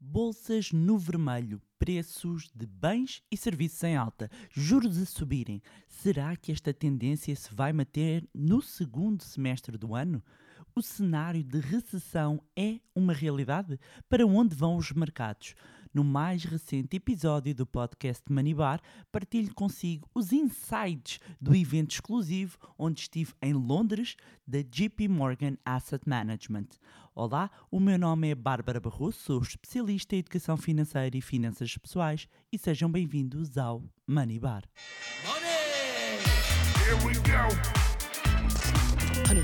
Bolsas 0.00 0.70
no 0.70 0.96
vermelho, 0.96 1.60
preços 1.76 2.48
de 2.54 2.64
bens 2.66 3.20
e 3.32 3.36
serviços 3.36 3.82
em 3.82 3.96
alta, 3.96 4.30
juros 4.48 4.96
a 4.96 5.04
subirem. 5.04 5.60
Será 5.88 6.36
que 6.36 6.52
esta 6.52 6.72
tendência 6.72 7.34
se 7.34 7.52
vai 7.52 7.72
manter 7.72 8.24
no 8.32 8.62
segundo 8.62 9.24
semestre 9.24 9.76
do 9.76 9.96
ano? 9.96 10.22
O 10.72 10.80
cenário 10.80 11.42
de 11.42 11.58
recessão 11.58 12.40
é 12.56 12.78
uma 12.94 13.12
realidade? 13.12 13.76
Para 14.08 14.24
onde 14.24 14.54
vão 14.54 14.76
os 14.76 14.92
mercados? 14.92 15.56
No 15.98 16.04
mais 16.04 16.44
recente 16.44 16.96
episódio 16.96 17.52
do 17.52 17.66
podcast 17.66 18.22
Manibar, 18.30 18.80
partilho 19.10 19.52
consigo 19.52 20.08
os 20.14 20.32
insights 20.32 21.18
do 21.40 21.56
evento 21.56 21.90
exclusivo 21.90 22.56
onde 22.78 23.00
estive 23.00 23.32
em 23.42 23.52
Londres 23.52 24.14
da 24.46 24.62
JP 24.62 25.08
Morgan 25.08 25.56
Asset 25.64 26.08
Management. 26.08 26.68
Olá, 27.16 27.50
o 27.68 27.80
meu 27.80 27.98
nome 27.98 28.30
é 28.30 28.34
Bárbara 28.36 28.78
Barroso, 28.78 29.18
sou 29.18 29.42
especialista 29.42 30.14
em 30.14 30.20
educação 30.20 30.56
financeira 30.56 31.16
e 31.16 31.20
finanças 31.20 31.76
pessoais 31.76 32.28
e 32.52 32.56
sejam 32.56 32.88
bem-vindos 32.88 33.58
ao 33.58 33.82
Manibar. 34.06 34.62
Money! 35.26 35.48
Here 36.76 36.94
we 37.04 37.14
go! 37.14 37.88
Honey, 39.28 39.42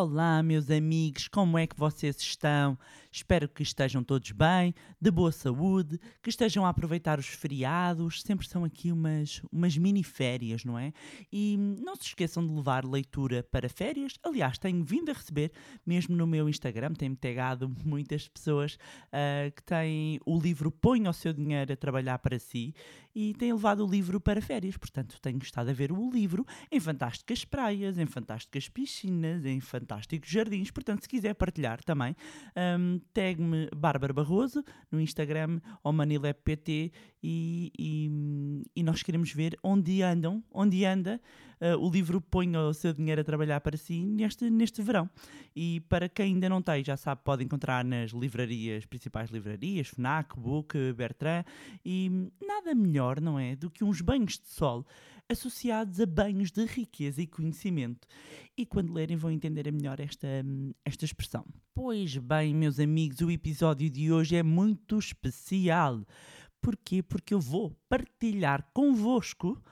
Olá, 0.00 0.44
meus 0.44 0.70
amigos, 0.70 1.26
como 1.26 1.58
é 1.58 1.66
que 1.66 1.76
vocês 1.76 2.20
estão? 2.20 2.78
Espero 3.10 3.48
que 3.48 3.64
estejam 3.64 4.04
todos 4.04 4.30
bem, 4.30 4.72
de 5.00 5.10
boa 5.10 5.32
saúde, 5.32 5.98
que 6.22 6.30
estejam 6.30 6.64
a 6.64 6.68
aproveitar 6.68 7.18
os 7.18 7.26
feriados. 7.26 8.22
Sempre 8.22 8.46
são 8.46 8.62
aqui 8.62 8.92
umas, 8.92 9.42
umas 9.50 9.76
mini 9.76 10.04
férias, 10.04 10.64
não 10.64 10.78
é? 10.78 10.92
E 11.32 11.56
não 11.56 11.96
se 11.96 12.04
esqueçam 12.04 12.46
de 12.46 12.54
levar 12.54 12.84
leitura 12.84 13.42
para 13.50 13.68
férias. 13.68 14.12
Aliás, 14.22 14.56
tenho 14.56 14.84
vindo 14.84 15.10
a 15.10 15.14
receber, 15.14 15.50
mesmo 15.84 16.14
no 16.14 16.28
meu 16.28 16.48
Instagram, 16.48 16.92
tem-me 16.92 17.16
tagado 17.16 17.68
muitas 17.84 18.28
pessoas 18.28 18.74
uh, 19.06 19.50
que 19.50 19.64
têm 19.64 20.20
o 20.24 20.38
livro 20.38 20.70
Põe 20.70 21.08
o 21.08 21.12
seu 21.12 21.32
dinheiro 21.32 21.72
a 21.72 21.76
trabalhar 21.76 22.20
para 22.20 22.38
si 22.38 22.72
e 23.20 23.34
têm 23.34 23.52
levado 23.52 23.84
o 23.84 23.90
livro 23.90 24.20
para 24.20 24.40
férias. 24.40 24.76
Portanto, 24.76 25.18
tenho 25.20 25.38
estado 25.38 25.70
a 25.70 25.72
ver 25.72 25.90
o 25.90 26.08
livro 26.08 26.46
em 26.70 26.78
fantásticas 26.78 27.44
praias, 27.44 27.98
em 27.98 28.06
fantásticas 28.06 28.68
piscinas, 28.68 29.44
em 29.44 29.58
fantásticos 29.58 30.30
jardins. 30.30 30.70
Portanto, 30.70 31.02
se 31.02 31.08
quiser 31.08 31.34
partilhar 31.34 31.82
também, 31.82 32.14
um, 32.78 33.00
tag-me 33.12 33.68
Bárbara 33.74 34.12
Barroso 34.12 34.62
no 34.88 35.00
Instagram 35.00 35.60
ou 35.82 35.92
ManilepPT 35.92 36.92
e, 37.20 37.72
e, 37.76 38.62
e, 38.76 38.82
nós 38.84 39.02
queremos 39.02 39.32
ver 39.32 39.58
onde 39.64 40.00
andam, 40.00 40.40
onde 40.52 40.84
anda 40.84 41.20
uh, 41.60 41.78
o 41.78 41.90
livro 41.90 42.20
Põe 42.20 42.56
o 42.56 42.72
seu 42.72 42.92
dinheiro 42.92 43.20
a 43.20 43.24
trabalhar 43.24 43.60
para 43.60 43.76
si 43.76 44.04
neste, 44.04 44.48
neste 44.50 44.82
verão. 44.82 45.08
E 45.54 45.80
para 45.88 46.08
quem 46.08 46.34
ainda 46.34 46.48
não 46.48 46.62
tem, 46.62 46.84
já 46.84 46.96
sabe, 46.96 47.22
pode 47.24 47.44
encontrar 47.44 47.84
nas 47.84 48.10
livrarias, 48.10 48.86
principais 48.86 49.30
livrarias, 49.30 49.88
FNAC, 49.88 50.38
Book, 50.38 50.92
Bertrand, 50.92 51.44
e 51.84 52.30
nada 52.40 52.74
melhor, 52.74 53.20
não 53.20 53.38
é, 53.38 53.56
do 53.56 53.70
que 53.70 53.84
uns 53.84 54.00
banhos 54.00 54.38
de 54.38 54.48
sol 54.48 54.86
associados 55.28 56.00
a 56.00 56.06
banhos 56.06 56.50
de 56.50 56.64
riqueza 56.64 57.20
e 57.20 57.26
conhecimento. 57.26 58.08
E 58.56 58.64
quando 58.64 58.94
lerem 58.94 59.16
vão 59.16 59.30
entender 59.30 59.70
melhor 59.70 60.00
esta, 60.00 60.26
esta 60.84 61.04
expressão. 61.04 61.44
Pois 61.74 62.16
bem, 62.16 62.54
meus 62.54 62.80
amigos, 62.80 63.20
o 63.20 63.30
episódio 63.30 63.90
de 63.90 64.10
hoje 64.10 64.36
é 64.36 64.42
muito 64.42 64.98
especial. 64.98 66.02
Porquê? 66.60 67.02
Porque 67.02 67.34
eu 67.34 67.40
vou 67.40 67.70
partilhar 67.88 68.68
convosco 68.72 69.62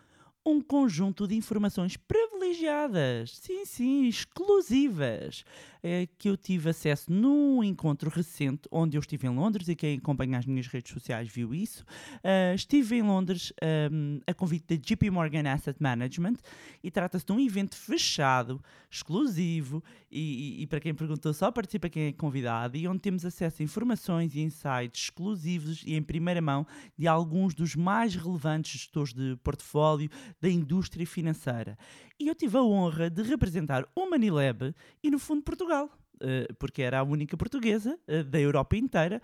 um 0.46 0.60
conjunto 0.60 1.26
de 1.26 1.34
informações 1.34 1.96
privilegiadas, 1.96 3.32
sim, 3.32 3.64
sim, 3.64 4.06
exclusivas, 4.06 5.44
é, 5.82 6.08
que 6.18 6.28
eu 6.28 6.36
tive 6.36 6.70
acesso 6.70 7.12
num 7.12 7.64
encontro 7.64 8.08
recente 8.08 8.68
onde 8.70 8.96
eu 8.96 9.00
estive 9.00 9.26
em 9.26 9.30
Londres 9.30 9.68
e 9.68 9.74
quem 9.74 9.98
acompanha 9.98 10.38
as 10.38 10.46
minhas 10.46 10.68
redes 10.68 10.92
sociais 10.92 11.28
viu 11.28 11.52
isso. 11.52 11.84
Uh, 12.16 12.54
estive 12.54 12.96
em 12.96 13.02
Londres 13.02 13.52
um, 13.90 14.20
a 14.26 14.32
convite 14.32 14.76
da 14.76 14.82
JP 14.82 15.10
Morgan 15.10 15.50
Asset 15.50 15.80
Management 15.80 16.36
e 16.82 16.90
trata-se 16.90 17.24
de 17.24 17.32
um 17.32 17.40
evento 17.40 17.76
fechado, 17.76 18.62
exclusivo 18.90 19.82
e, 20.10 20.58
e, 20.58 20.62
e, 20.62 20.66
para 20.66 20.80
quem 20.80 20.94
perguntou 20.94 21.32
só 21.34 21.50
participa 21.50 21.88
quem 21.88 22.06
é 22.06 22.12
convidado 22.12 22.76
e 22.76 22.86
onde 22.86 23.00
temos 23.00 23.24
acesso 23.24 23.62
a 23.62 23.64
informações 23.64 24.34
e 24.34 24.40
insights 24.40 25.04
exclusivos 25.04 25.82
e 25.84 25.94
em 25.94 26.02
primeira 26.02 26.40
mão 26.40 26.66
de 26.96 27.06
alguns 27.06 27.54
dos 27.54 27.74
mais 27.74 28.14
relevantes 28.14 28.72
gestores 28.72 29.12
de 29.12 29.36
portfólio 29.42 30.08
da 30.40 30.48
indústria 30.48 31.06
financeira. 31.06 31.78
E 32.18 32.28
eu 32.28 32.34
tive 32.34 32.56
a 32.56 32.62
honra 32.62 33.10
de 33.10 33.22
representar 33.22 33.86
o 33.94 34.08
Manilab 34.08 34.74
e, 35.02 35.10
no 35.10 35.18
fundo, 35.18 35.42
Portugal. 35.42 35.90
Uh, 36.16 36.50
porque 36.54 36.80
era 36.80 37.00
a 37.00 37.02
única 37.02 37.36
portuguesa 37.36 37.98
uh, 38.08 38.24
da 38.24 38.40
Europa 38.40 38.74
inteira 38.74 39.20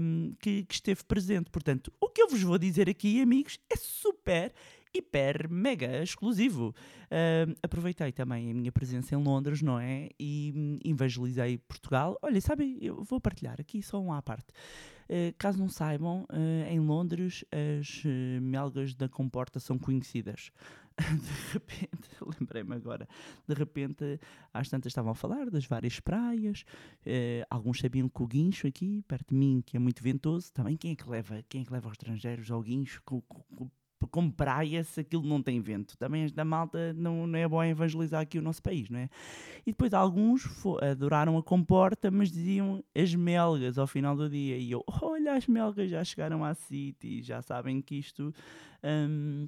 um, 0.00 0.34
que, 0.40 0.64
que, 0.64 0.74
esteve 0.74 1.04
presente. 1.04 1.48
Portanto, 1.50 1.92
o 2.00 2.08
que 2.08 2.20
eu 2.20 2.28
vos 2.28 2.42
vou 2.42 2.58
dizer 2.58 2.90
aqui, 2.90 3.22
amigos, 3.22 3.60
é 3.70 3.76
super 3.76 4.52
hiper, 4.94 5.48
mega 5.50 6.02
exclusivo. 6.02 6.74
Uh, 7.06 7.54
aproveitei 7.62 8.12
também 8.12 8.50
a 8.50 8.54
minha 8.54 8.72
presença 8.72 9.14
em 9.14 9.18
Londres, 9.18 9.62
não 9.62 9.78
é? 9.78 10.08
E 10.18 10.52
hum, 10.54 10.78
evangelizei 10.84 11.58
Portugal. 11.58 12.18
Olha, 12.22 12.40
sabem, 12.40 12.78
eu 12.80 13.02
vou 13.04 13.20
partilhar 13.20 13.60
aqui 13.60 13.82
só 13.82 14.00
um 14.00 14.12
à 14.12 14.20
parte. 14.22 14.52
Uh, 15.06 15.32
caso 15.38 15.56
não 15.56 15.68
saibam, 15.68 16.22
uh, 16.24 16.68
em 16.68 16.80
Londres 16.80 17.44
as 17.52 18.04
uh, 18.04 18.42
melgas 18.42 18.92
da 18.92 19.08
comporta 19.08 19.60
são 19.60 19.78
conhecidas. 19.78 20.50
de 20.98 21.52
repente, 21.52 22.08
lembrei-me 22.40 22.74
agora, 22.74 23.06
de 23.46 23.54
repente, 23.54 24.18
às 24.52 24.68
tantas 24.68 24.90
estavam 24.90 25.12
a 25.12 25.14
falar 25.14 25.48
das 25.50 25.66
várias 25.66 26.00
praias, 26.00 26.64
alguns 27.50 27.80
sabiam 27.80 28.08
que 28.08 28.22
o 28.22 28.26
guincho 28.26 28.66
aqui, 28.66 29.02
perto 29.06 29.28
de 29.28 29.34
mim, 29.34 29.62
que 29.64 29.76
é 29.76 29.78
muito 29.78 30.02
ventoso, 30.02 30.50
também 30.54 30.74
quem 30.74 30.92
é 30.92 30.96
que 30.96 31.06
leva, 31.06 31.44
quem 31.50 31.60
é 31.60 31.64
que 31.66 31.72
leva 31.72 31.88
aos 31.88 31.96
estrangeiros 31.96 32.50
ao 32.50 32.62
guincho 32.62 33.02
como 34.10 34.32
praia 34.32 34.84
se 34.84 35.00
aquilo 35.00 35.22
não 35.26 35.42
tem 35.42 35.60
vento. 35.60 35.96
Também 35.96 36.24
esta 36.24 36.44
malta 36.44 36.92
não, 36.92 37.26
não 37.26 37.38
é 37.38 37.48
bom 37.48 37.62
evangelizar 37.64 38.20
aqui 38.20 38.38
o 38.38 38.42
nosso 38.42 38.62
país, 38.62 38.90
não 38.90 38.98
é? 38.98 39.08
E 39.66 39.70
depois 39.70 39.94
alguns 39.94 40.44
adoraram 40.82 41.38
a 41.38 41.42
comporta, 41.42 42.10
mas 42.10 42.30
diziam 42.30 42.84
as 42.94 43.14
melgas 43.14 43.78
ao 43.78 43.86
final 43.86 44.16
do 44.16 44.28
dia. 44.28 44.58
E 44.58 44.70
eu, 44.70 44.84
olha, 45.02 45.34
as 45.34 45.46
melgas 45.46 45.90
já 45.90 46.04
chegaram 46.04 46.44
à 46.44 46.54
City, 46.54 47.22
já 47.22 47.40
sabem 47.40 47.80
que 47.80 47.96
isto. 47.96 48.34
Um, 48.84 49.46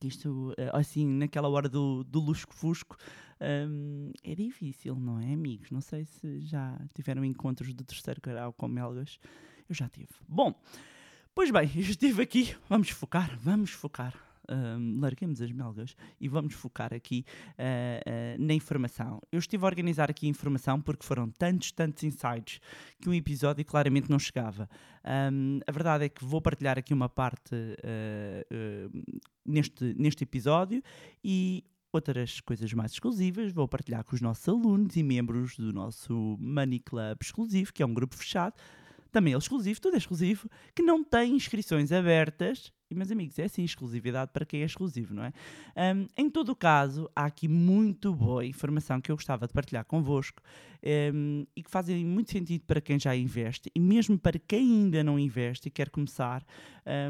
que 0.00 0.08
isto, 0.08 0.52
eh, 0.58 0.68
assim, 0.72 1.06
naquela 1.06 1.48
hora 1.48 1.68
do, 1.68 2.02
do 2.02 2.18
lusco-fusco, 2.18 2.96
um, 3.40 4.10
é 4.24 4.34
difícil, 4.34 4.96
não 4.96 5.20
é, 5.20 5.32
amigos? 5.32 5.70
Não 5.70 5.80
sei 5.80 6.04
se 6.04 6.40
já 6.40 6.76
tiveram 6.92 7.24
encontros 7.24 7.74
de 7.74 7.84
terceiro 7.84 8.20
grau 8.20 8.52
com 8.52 8.66
melgas. 8.66 9.18
Eu 9.68 9.74
já 9.74 9.88
tive. 9.88 10.12
Bom, 10.28 10.54
Pois 11.36 11.50
bem, 11.50 11.70
estive 11.76 12.22
aqui, 12.22 12.56
vamos 12.66 12.88
focar, 12.88 13.38
vamos 13.38 13.70
focar. 13.70 14.14
Um, 14.48 15.00
larguemos 15.00 15.42
as 15.42 15.52
melgas 15.52 15.94
e 16.18 16.28
vamos 16.28 16.54
focar 16.54 16.94
aqui 16.94 17.26
uh, 17.58 18.38
uh, 18.40 18.42
na 18.42 18.54
informação. 18.54 19.20
Eu 19.30 19.38
estive 19.38 19.62
a 19.62 19.66
organizar 19.66 20.10
aqui 20.10 20.26
informação 20.26 20.80
porque 20.80 21.04
foram 21.04 21.28
tantos, 21.28 21.72
tantos 21.72 22.04
insights 22.04 22.58
que 23.02 23.10
um 23.10 23.12
episódio 23.12 23.62
claramente 23.66 24.08
não 24.08 24.18
chegava. 24.18 24.66
Um, 25.30 25.60
a 25.66 25.72
verdade 25.72 26.06
é 26.06 26.08
que 26.08 26.24
vou 26.24 26.40
partilhar 26.40 26.78
aqui 26.78 26.94
uma 26.94 27.10
parte 27.10 27.54
uh, 27.54 29.04
neste, 29.44 29.92
neste 29.92 30.24
episódio 30.24 30.82
e 31.22 31.66
outras 31.92 32.40
coisas 32.40 32.72
mais 32.72 32.92
exclusivas 32.92 33.52
vou 33.52 33.68
partilhar 33.68 34.02
com 34.04 34.14
os 34.14 34.22
nossos 34.22 34.48
alunos 34.48 34.96
e 34.96 35.02
membros 35.02 35.54
do 35.58 35.70
nosso 35.70 36.38
Money 36.40 36.80
Club 36.80 37.18
exclusivo, 37.20 37.74
que 37.74 37.82
é 37.82 37.86
um 37.86 37.92
grupo 37.92 38.16
fechado 38.16 38.54
também 39.16 39.32
é 39.32 39.38
exclusivo, 39.38 39.80
tudo 39.80 39.94
é 39.94 39.96
exclusivo, 39.96 40.46
que 40.74 40.82
não 40.82 41.02
tem 41.02 41.34
inscrições 41.34 41.90
abertas. 41.90 42.70
E, 42.90 42.94
meus 42.94 43.10
amigos, 43.10 43.38
é 43.38 43.44
assim 43.44 43.64
exclusividade 43.64 44.30
para 44.30 44.44
quem 44.44 44.60
é 44.60 44.66
exclusivo, 44.66 45.14
não 45.14 45.24
é? 45.24 45.32
Um, 45.94 46.06
em 46.18 46.28
todo 46.28 46.50
o 46.50 46.54
caso, 46.54 47.10
há 47.16 47.24
aqui 47.24 47.48
muito 47.48 48.14
boa 48.14 48.44
informação 48.44 49.00
que 49.00 49.10
eu 49.10 49.16
gostava 49.16 49.46
de 49.46 49.54
partilhar 49.54 49.86
convosco 49.86 50.42
um, 51.14 51.46
e 51.56 51.62
que 51.62 51.70
fazem 51.70 52.04
muito 52.04 52.30
sentido 52.30 52.64
para 52.66 52.78
quem 52.78 52.98
já 52.98 53.16
investe 53.16 53.70
e 53.74 53.80
mesmo 53.80 54.18
para 54.18 54.38
quem 54.38 54.82
ainda 54.82 55.02
não 55.02 55.18
investe 55.18 55.68
e 55.68 55.70
quer 55.70 55.88
começar, 55.88 56.44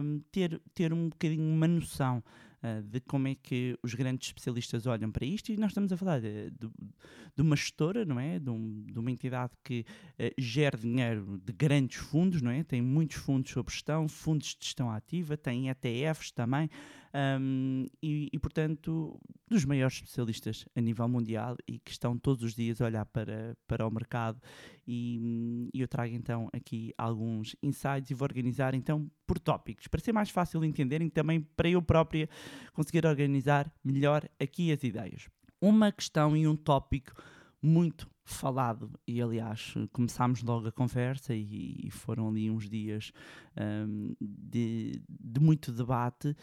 um, 0.01 0.21
ter, 0.31 0.63
ter 0.73 0.93
um 0.93 1.09
bocadinho 1.09 1.43
uma 1.43 1.67
noção 1.67 2.23
uh, 2.63 2.83
de 2.83 3.01
como 3.01 3.29
é 3.29 3.35
que 3.35 3.79
os 3.83 3.95
grandes 3.95 4.29
especialistas 4.29 4.87
olham 4.87 5.11
para 5.11 5.25
isto 5.25 5.51
e 5.51 5.57
nós 5.57 5.71
estamos 5.71 5.93
a 5.93 5.97
falar 5.97 6.21
de, 6.21 6.51
de, 6.51 6.69
de 7.35 7.43
uma 7.43 7.57
gestora, 7.57 8.05
não 8.05 8.19
é? 8.19 8.39
De, 8.39 8.51
um, 8.51 8.85
de 8.87 8.99
uma 8.99 9.11
entidade 9.11 9.53
que 9.65 9.85
uh, 10.19 10.33
gera 10.39 10.77
dinheiro 10.77 11.41
de 11.45 11.53
grandes 11.53 11.99
fundos, 11.99 12.43
não 12.43 12.51
é? 12.51 12.63
Tem 12.65 12.81
muitos 12.81 13.17
fundos 13.17 13.51
sob 13.53 13.71
gestão, 13.71 14.09
fundos 14.09 14.57
de 14.59 14.65
gestão 14.65 14.91
ativa, 14.91 15.37
tem 15.37 15.69
ETFs 15.69 16.31
também 16.31 16.69
um, 17.41 17.87
e, 18.03 18.29
e, 18.31 18.39
portanto, 18.39 19.19
dos 19.49 19.65
maiores 19.65 19.95
especialistas 19.97 20.67
a 20.77 20.81
nível 20.81 21.09
mundial 21.09 21.57
e 21.67 21.79
que 21.79 21.91
estão 21.91 22.19
todos 22.19 22.43
os 22.45 22.55
dias 22.55 22.81
a 22.81 22.85
olhar 22.85 23.07
para, 23.07 23.57
para 23.67 23.87
o 23.87 23.91
mercado 23.91 24.39
e, 24.87 25.71
eu 25.73 25.89
trago 25.89 26.15
então 26.15 26.51
aqui 26.53 26.93
alguns 26.99 27.57
insights 27.63 28.11
e 28.11 28.15
vou 28.15 28.27
organizar 28.27 28.75
então 28.75 29.11
por 29.27 29.39
tópicos, 29.39 29.89
para 29.89 30.01
ser 30.01 30.13
mais 30.13 30.29
fácil 30.29 30.61
de 30.61 30.67
entenderem 30.67 31.09
também 31.09 31.41
para 31.41 31.69
eu 31.69 31.81
própria 31.81 32.29
conseguir 32.73 33.07
organizar 33.07 33.73
melhor 33.83 34.29
aqui 34.39 34.71
as 34.71 34.83
ideias. 34.83 35.29
Uma 35.61 35.91
questão 35.91 36.37
e 36.37 36.47
um 36.47 36.55
tópico 36.55 37.15
muito 37.63 38.09
falado 38.25 38.91
e 39.07 39.23
aliás 39.23 39.75
começámos 39.93 40.43
logo 40.43 40.69
a 40.69 40.73
conversa 40.73 41.33
e, 41.35 41.81
e 41.85 41.91
foram 41.91 42.29
ali 42.29 42.51
uns 42.51 42.69
dias 42.69 43.13
um, 43.57 44.15
de, 44.21 45.01
de, 45.09 45.41
muito 45.41 45.73
debate 45.73 46.37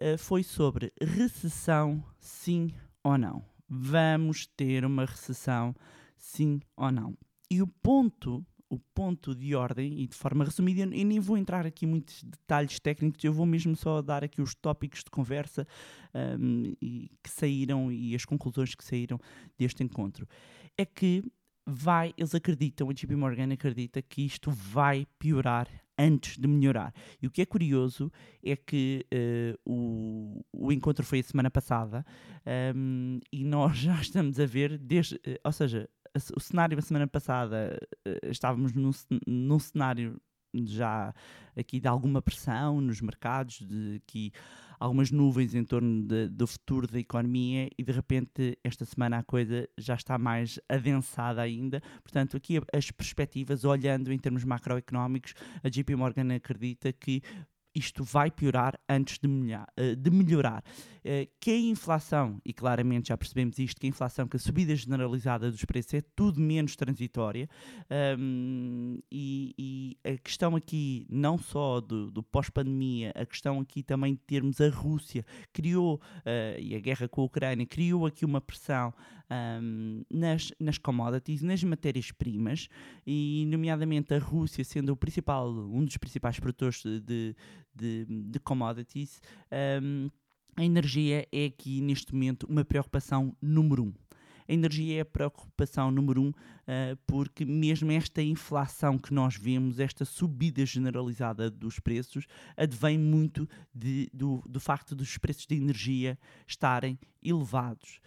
uh, 0.00 0.18
foi 0.18 0.42
sobre 0.42 0.92
recessão 1.00 2.04
sim 2.18 2.70
ou 3.02 3.16
não 3.18 3.44
vamos 3.68 4.46
ter 4.46 4.84
uma 4.84 5.04
recessão 5.04 5.74
sim 6.16 6.60
ou 6.76 6.90
não 6.90 7.16
e 7.50 7.60
o 7.62 7.66
ponto 7.66 8.44
o 8.68 8.78
ponto 8.78 9.34
de 9.34 9.54
ordem 9.54 10.00
e 10.00 10.06
de 10.06 10.16
forma 10.16 10.44
resumida, 10.44 10.82
e 10.94 11.04
nem 11.04 11.20
vou 11.20 11.38
entrar 11.38 11.64
aqui 11.66 11.84
em 11.84 11.88
muitos 11.88 12.22
detalhes 12.22 12.80
técnicos, 12.80 13.22
eu 13.22 13.32
vou 13.32 13.46
mesmo 13.46 13.76
só 13.76 14.02
dar 14.02 14.24
aqui 14.24 14.42
os 14.42 14.54
tópicos 14.54 15.04
de 15.04 15.10
conversa 15.10 15.66
um, 16.14 16.74
e, 16.82 17.10
que 17.22 17.30
saíram 17.30 17.92
e 17.92 18.14
as 18.14 18.24
conclusões 18.24 18.74
que 18.74 18.84
saíram 18.84 19.18
deste 19.56 19.82
encontro. 19.84 20.26
É 20.76 20.84
que 20.84 21.22
vai, 21.64 22.12
eles 22.16 22.34
acreditam, 22.34 22.90
a 22.90 22.92
JP 22.92 23.14
Morgan 23.14 23.52
acredita 23.52 24.02
que 24.02 24.22
isto 24.22 24.50
vai 24.50 25.06
piorar 25.18 25.68
antes 25.98 26.36
de 26.36 26.46
melhorar. 26.46 26.92
E 27.20 27.26
o 27.26 27.30
que 27.30 27.42
é 27.42 27.46
curioso 27.46 28.12
é 28.44 28.56
que 28.56 29.06
uh, 29.12 29.58
o, 29.64 30.44
o 30.52 30.72
encontro 30.72 31.04
foi 31.04 31.20
a 31.20 31.22
semana 31.22 31.50
passada 31.50 32.04
um, 32.74 33.18
e 33.32 33.44
nós 33.44 33.76
já 33.78 34.00
estamos 34.00 34.38
a 34.38 34.46
ver, 34.46 34.78
desde, 34.78 35.16
uh, 35.16 35.38
ou 35.44 35.52
seja, 35.52 35.88
o 36.34 36.40
cenário 36.40 36.76
da 36.76 36.82
semana 36.82 37.06
passada 37.06 37.78
uh, 38.06 38.30
estávamos 38.30 38.72
num, 38.72 38.90
num 39.26 39.58
cenário 39.58 40.20
já 40.64 41.14
aqui 41.56 41.80
de 41.80 41.88
alguma 41.88 42.22
pressão 42.22 42.80
nos 42.80 43.00
mercados, 43.00 43.60
de 43.60 44.00
que 44.06 44.32
algumas 44.78 45.10
nuvens 45.10 45.54
em 45.54 45.64
torno 45.64 46.02
de, 46.02 46.28
do 46.28 46.46
futuro 46.46 46.86
da 46.86 46.98
economia 46.98 47.68
e 47.78 47.82
de 47.82 47.92
repente 47.92 48.58
esta 48.62 48.84
semana 48.84 49.18
a 49.18 49.22
coisa 49.22 49.68
já 49.78 49.94
está 49.94 50.18
mais 50.18 50.58
adensada 50.68 51.42
ainda. 51.42 51.80
Portanto, 52.02 52.36
aqui 52.36 52.60
as 52.72 52.90
perspectivas, 52.90 53.64
olhando 53.64 54.12
em 54.12 54.18
termos 54.18 54.44
macroeconómicos, 54.44 55.34
a 55.62 55.68
JP 55.68 55.96
Morgan 55.96 56.34
acredita 56.34 56.92
que 56.92 57.22
isto 57.76 58.02
vai 58.02 58.30
piorar 58.30 58.78
antes 58.88 59.18
de, 59.18 59.28
eh, 59.76 59.94
de 59.94 60.10
melhorar. 60.10 60.64
Eh, 61.08 61.28
que 61.38 61.52
a 61.52 61.56
inflação, 61.56 62.42
e 62.44 62.52
claramente 62.52 63.08
já 63.10 63.16
percebemos 63.16 63.60
isto, 63.60 63.80
que 63.80 63.86
a 63.86 63.88
inflação, 63.88 64.26
que 64.26 64.36
a 64.36 64.40
subida 64.40 64.74
generalizada 64.74 65.48
dos 65.52 65.64
preços 65.64 65.94
é 65.94 66.02
tudo 66.16 66.40
menos 66.40 66.74
transitória, 66.74 67.48
um, 68.18 68.98
e, 69.08 69.54
e, 69.56 69.96
a 70.04 70.18
questão 70.18 70.56
aqui, 70.56 71.06
não 71.08 71.38
só 71.38 71.80
do, 71.80 72.10
do 72.10 72.24
pós-pandemia, 72.24 73.12
a 73.14 73.24
questão 73.24 73.60
aqui 73.60 73.84
também 73.84 74.14
de 74.14 74.20
termos 74.26 74.60
a 74.60 74.68
Rússia, 74.68 75.24
criou, 75.52 76.02
uh, 76.22 76.60
e 76.60 76.74
a 76.74 76.80
guerra 76.80 77.06
com 77.06 77.20
a 77.20 77.24
Ucrânia, 77.24 77.64
criou 77.64 78.04
aqui 78.04 78.24
uma 78.24 78.40
pressão 78.40 78.92
um, 79.30 80.02
nas, 80.10 80.52
nas 80.58 80.76
commodities, 80.76 81.40
nas 81.40 81.62
matérias-primas, 81.62 82.68
e 83.06 83.46
nomeadamente 83.46 84.12
a 84.12 84.18
Rússia 84.18 84.64
sendo 84.64 84.90
o 84.90 84.96
principal, 84.96 85.52
um 85.52 85.84
dos 85.84 85.96
principais 85.98 86.40
produtores 86.40 86.82
de, 86.82 87.36
de, 87.72 88.06
de 88.08 88.40
commodities, 88.40 89.20
um, 89.80 90.10
a 90.56 90.64
energia 90.64 91.26
é 91.30 91.44
aqui 91.44 91.80
neste 91.80 92.14
momento 92.14 92.46
uma 92.48 92.64
preocupação 92.64 93.36
número 93.40 93.84
um. 93.84 93.92
A 94.48 94.52
energia 94.52 94.98
é 94.98 95.00
a 95.00 95.04
preocupação 95.04 95.90
número 95.90 96.22
um, 96.22 96.28
uh, 96.28 96.96
porque 97.06 97.44
mesmo 97.44 97.90
esta 97.90 98.22
inflação 98.22 98.96
que 98.96 99.12
nós 99.12 99.36
vemos, 99.36 99.80
esta 99.80 100.04
subida 100.04 100.64
generalizada 100.64 101.50
dos 101.50 101.80
preços, 101.80 102.26
advém 102.56 102.96
muito 102.96 103.48
de, 103.74 104.08
do, 104.14 104.42
do 104.48 104.60
facto 104.60 104.94
dos 104.94 105.18
preços 105.18 105.46
de 105.46 105.56
energia 105.56 106.16
estarem 106.46 106.98
elevados. 107.22 108.00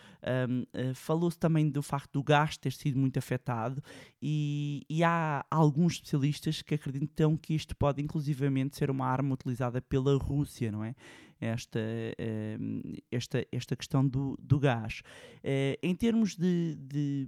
Um, 0.50 0.66
eh, 0.74 0.94
Falou-se 0.94 1.38
também 1.38 1.70
do 1.70 1.82
facto 1.82 2.14
do 2.14 2.24
gás 2.24 2.58
ter 2.58 2.72
sido 2.72 2.98
muito 2.98 3.20
afetado 3.20 3.84
e, 4.22 4.86
e, 4.90 5.04
há 5.04 5.46
alguns 5.52 5.94
especialistas 5.94 6.62
que 6.62 6.76
acreditam 6.76 7.36
que 7.36 7.54
isto 7.54 7.76
pode 7.76 8.02
inclusivamente 8.02 8.78
ser 8.78 8.90
uma 8.90 9.06
arma 9.06 9.34
utilizada 9.34 9.82
pela 9.82 10.18
Rússia, 10.18 10.72
não 10.72 10.86
é? 10.86 10.96
Esta, 11.40 11.80
ehm, 12.18 12.82
esta, 13.12 13.46
esta 13.52 13.76
questão 13.76 14.08
do, 14.08 14.38
do 14.42 14.60
gás. 14.60 15.02
Eh, 15.44 15.78
em 15.82 15.96
termos 15.96 16.36
de, 16.36 16.76
de, 16.76 17.28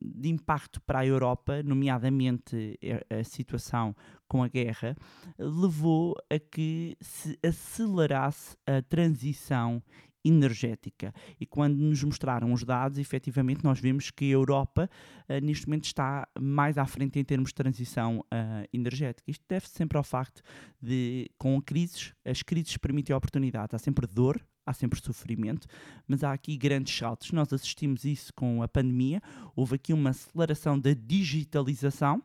de 0.00 0.28
impacto 0.28 0.80
para 0.82 1.00
a 1.00 1.06
Europa, 1.06 1.62
nomeadamente 1.62 2.78
a 3.10 3.22
situação 3.24 3.94
com 4.26 4.42
a 4.42 4.48
guerra, 4.48 4.96
levou 5.38 6.16
a 6.30 6.38
que 6.38 6.96
se 7.00 7.38
acelerasse 7.42 8.56
a 8.66 8.82
transição 8.82 9.82
energética. 10.24 11.12
E 11.40 11.46
quando 11.46 11.76
nos 11.76 12.02
mostraram 12.02 12.52
os 12.52 12.64
dados, 12.64 12.98
efetivamente 12.98 13.64
nós 13.64 13.80
vimos 13.80 14.10
que 14.10 14.26
a 14.26 14.34
Europa 14.34 14.88
uh, 15.28 15.44
neste 15.44 15.66
momento 15.66 15.84
está 15.84 16.28
mais 16.38 16.78
à 16.78 16.86
frente 16.86 17.18
em 17.18 17.24
termos 17.24 17.50
de 17.50 17.54
transição 17.54 18.20
uh, 18.20 18.68
energética. 18.72 19.30
Isto 19.30 19.44
deve-se 19.48 19.74
sempre 19.74 19.98
ao 19.98 20.04
facto 20.04 20.42
de, 20.80 21.30
com 21.38 21.60
crises, 21.60 22.14
as 22.24 22.42
crises 22.42 22.76
permitem 22.76 23.14
oportunidade. 23.14 23.74
Há 23.74 23.78
sempre 23.78 24.06
dor, 24.06 24.40
há 24.64 24.72
sempre 24.72 25.00
sofrimento, 25.00 25.66
mas 26.06 26.22
há 26.22 26.32
aqui 26.32 26.56
grandes 26.56 26.96
saltos. 26.96 27.32
Nós 27.32 27.52
assistimos 27.52 28.04
isso 28.04 28.32
com 28.34 28.62
a 28.62 28.68
pandemia, 28.68 29.20
houve 29.54 29.76
aqui 29.76 29.92
uma 29.92 30.10
aceleração 30.10 30.78
da 30.78 30.92
digitalização 30.94 32.22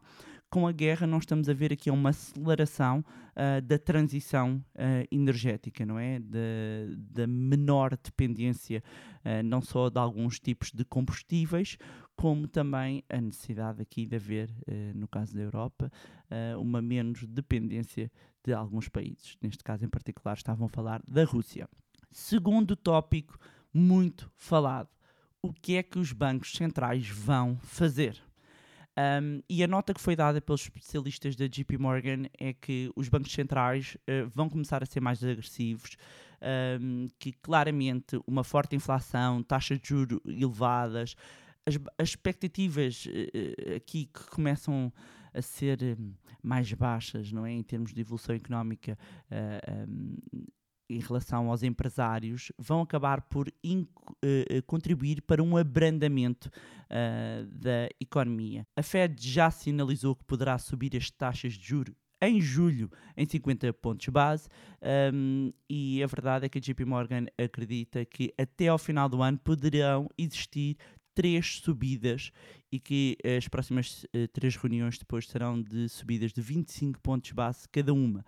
com 0.50 0.68
a 0.68 0.72
guerra 0.72 1.06
nós 1.06 1.24
estamos 1.24 1.50
a 1.50 1.54
ver 1.54 1.74
aqui 1.74 1.92
uma 1.92 2.10
aceleração 2.10 3.04
uh, 3.36 3.62
da 3.62 3.78
transição 3.78 4.64
uh, 4.76 5.08
energética, 5.12 5.86
não 5.86 6.00
é? 6.00 6.20
Da, 6.20 7.28
menor 7.28 7.98
dependência 8.02 8.84
uh, 9.26 9.44
não 9.44 9.62
só 9.62 9.90
de 9.90 10.00
alguns 10.00 10.40
tipos 10.40 10.72
de 10.72 10.86
combustíveis, 10.86 11.78
como 12.16 12.48
também 12.48 13.04
a 13.10 13.20
necessidade 13.20 13.82
aqui 13.82 14.06
de 14.06 14.16
haver, 14.16 14.50
no 14.94 15.06
caso 15.06 15.36
da 15.36 15.42
Europa, 15.42 15.92
uma 16.58 16.82
menos 16.82 17.26
dependência 17.26 18.10
de 18.42 18.54
alguns 18.54 18.88
países. 18.88 19.36
Neste 19.42 19.62
caso 19.62 19.84
em 19.84 19.90
particular 19.90 20.38
estavam 20.38 20.68
a 20.68 20.70
falar 20.70 21.02
da 21.06 21.26
Rússia. 21.26 21.68
Segundo 22.10 22.74
tópico 22.74 23.38
muito 23.74 24.32
falado, 24.38 24.88
o 25.42 25.52
que 25.52 25.76
é 25.76 25.84
que 25.84 26.00
os 26.00 26.14
bancos 26.14 26.54
centrais 26.54 27.10
vão 27.10 27.58
fazer? 27.58 28.25
Um, 28.98 29.42
e 29.50 29.62
a 29.62 29.68
nota 29.68 29.94
que 29.94 30.00
foi 30.00 30.16
dada 30.16 30.40
pelos 30.40 30.62
especialistas 30.62 31.36
da 31.36 31.48
JP 31.48 31.78
Morgan 31.78 32.28
é 32.40 32.54
que 32.54 32.90
os 32.96 33.10
bancos 33.10 33.34
centrais 33.34 33.98
uh, 34.08 34.30
vão 34.34 34.50
começar 34.50 34.82
a 34.82 34.86
ser 34.86 35.02
mais 35.02 35.22
agressivos, 35.24 35.98
um, 36.82 37.08
que 37.20 37.34
claramente 37.34 38.20
uma 38.26 38.44
forte 38.44 38.76
inflação, 38.76 39.44
taxas 39.44 39.80
de 39.80 39.90
juros 39.90 40.20
elevadas, 40.26 41.16
as, 41.66 41.78
as 41.98 42.10
expectativas 42.10 43.06
uh, 43.06 43.76
aqui 43.76 44.06
que 44.06 44.30
começam 44.30 44.94
a 45.34 45.42
ser 45.42 45.98
mais 46.42 46.72
baixas, 46.72 47.34
não 47.34 47.46
é, 47.46 47.52
em 47.52 47.64
termos 47.64 47.94
de 47.94 48.00
evolução 48.00 48.34
económica, 48.34 48.98
uh, 49.30 49.90
um, 49.90 50.18
em 50.90 51.00
relação 51.00 51.50
aos 51.50 51.64
empresários 51.64 52.52
vão 52.58 52.82
acabar 52.82 53.22
por 53.22 53.48
uh, 53.48 54.64
contribuir 54.66 55.22
para 55.22 55.42
um 55.42 55.58
abrandamento 55.58 56.50
uh, 56.86 57.46
da 57.48 57.90
economia. 58.00 58.66
A 58.76 58.84
Fed 58.84 59.16
já 59.28 59.50
sinalizou 59.50 60.16
que 60.16 60.24
poderá 60.24 60.58
subir 60.58 60.96
as 60.96 61.10
taxas 61.10 61.54
de 61.54 61.66
juros 61.66 61.96
em 62.22 62.40
julho 62.40 62.90
em 63.16 63.28
50 63.28 63.74
pontos 63.74 64.08
base 64.08 64.48
um, 65.14 65.52
e 65.70 66.02
a 66.02 66.08
verdade 66.08 66.46
é 66.46 66.50
que 66.50 66.58
a 66.58 66.62
JP 66.62 66.86
Morgan 66.86 67.26
acredita 67.38 68.06
que 68.06 68.34
até 68.38 68.70
ao 68.70 68.78
final 68.78 69.10
do 69.10 69.22
ano 69.22 69.38
poderão 69.38 70.10
existir 70.18 70.78
três 71.14 71.58
subidas 71.58 72.32
e 72.72 72.80
que 72.80 73.18
as 73.38 73.48
próximas 73.48 74.04
uh, 74.06 74.28
três 74.34 74.56
reuniões 74.56 74.98
depois 74.98 75.28
serão 75.28 75.62
de 75.62 75.88
subidas 75.90 76.34
de 76.34 76.42
25 76.42 77.00
pontos 77.02 77.32
base 77.32 77.68
cada 77.70 77.94
uma 77.94 78.24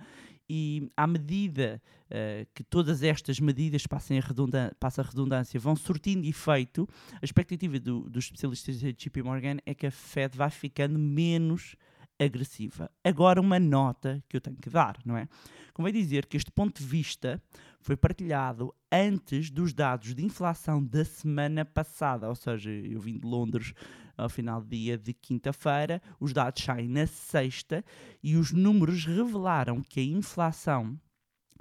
e 0.49 0.89
à 0.95 1.05
medida 1.05 1.81
uh, 2.05 2.47
que 2.53 2.63
todas 2.63 3.03
estas 3.03 3.39
medidas 3.39 3.85
passem 3.85 4.17
a, 4.17 4.21
redundância, 4.21 4.75
passa 4.79 5.01
a 5.01 5.05
redundância 5.05 5.59
vão 5.59 5.75
surtindo 5.75 6.25
efeito, 6.25 6.87
a 7.21 7.25
expectativa 7.25 7.79
do, 7.79 8.09
dos 8.09 8.25
especialistas 8.25 8.81
da 8.81 8.91
JP 8.91 9.23
Morgan 9.23 9.57
é 9.65 9.73
que 9.73 9.87
a 9.87 9.91
Fed 9.91 10.37
vai 10.37 10.49
ficando 10.49 10.97
menos 10.97 11.75
agressiva. 12.19 12.89
Agora, 13.03 13.39
uma 13.39 13.59
nota 13.59 14.23
que 14.27 14.37
eu 14.37 14.41
tenho 14.41 14.57
que 14.57 14.69
dar, 14.69 14.97
não 15.05 15.15
é? 15.15 15.27
Convém 15.73 15.93
dizer 15.93 16.25
que 16.25 16.35
este 16.35 16.51
ponto 16.51 16.81
de 16.81 16.87
vista 16.87 17.41
foi 17.79 17.95
partilhado 17.95 18.73
antes 18.91 19.51
dos 19.51 19.73
dados 19.73 20.15
de 20.15 20.25
inflação 20.25 20.83
da 20.83 21.05
semana 21.05 21.63
passada, 21.63 22.27
ou 22.27 22.35
seja, 22.35 22.71
eu 22.71 22.99
vim 22.99 23.17
de 23.17 23.25
Londres 23.25 23.73
ao 24.17 24.29
final 24.29 24.61
do 24.61 24.67
dia 24.67 24.97
de 24.97 25.13
quinta-feira, 25.13 26.01
os 26.19 26.33
dados 26.33 26.63
saem 26.63 26.87
na 26.89 27.05
sexta 27.05 27.83
e 28.23 28.35
os 28.35 28.51
números 28.51 29.05
revelaram 29.05 29.81
que 29.81 29.99
a 29.99 30.03
inflação 30.03 30.99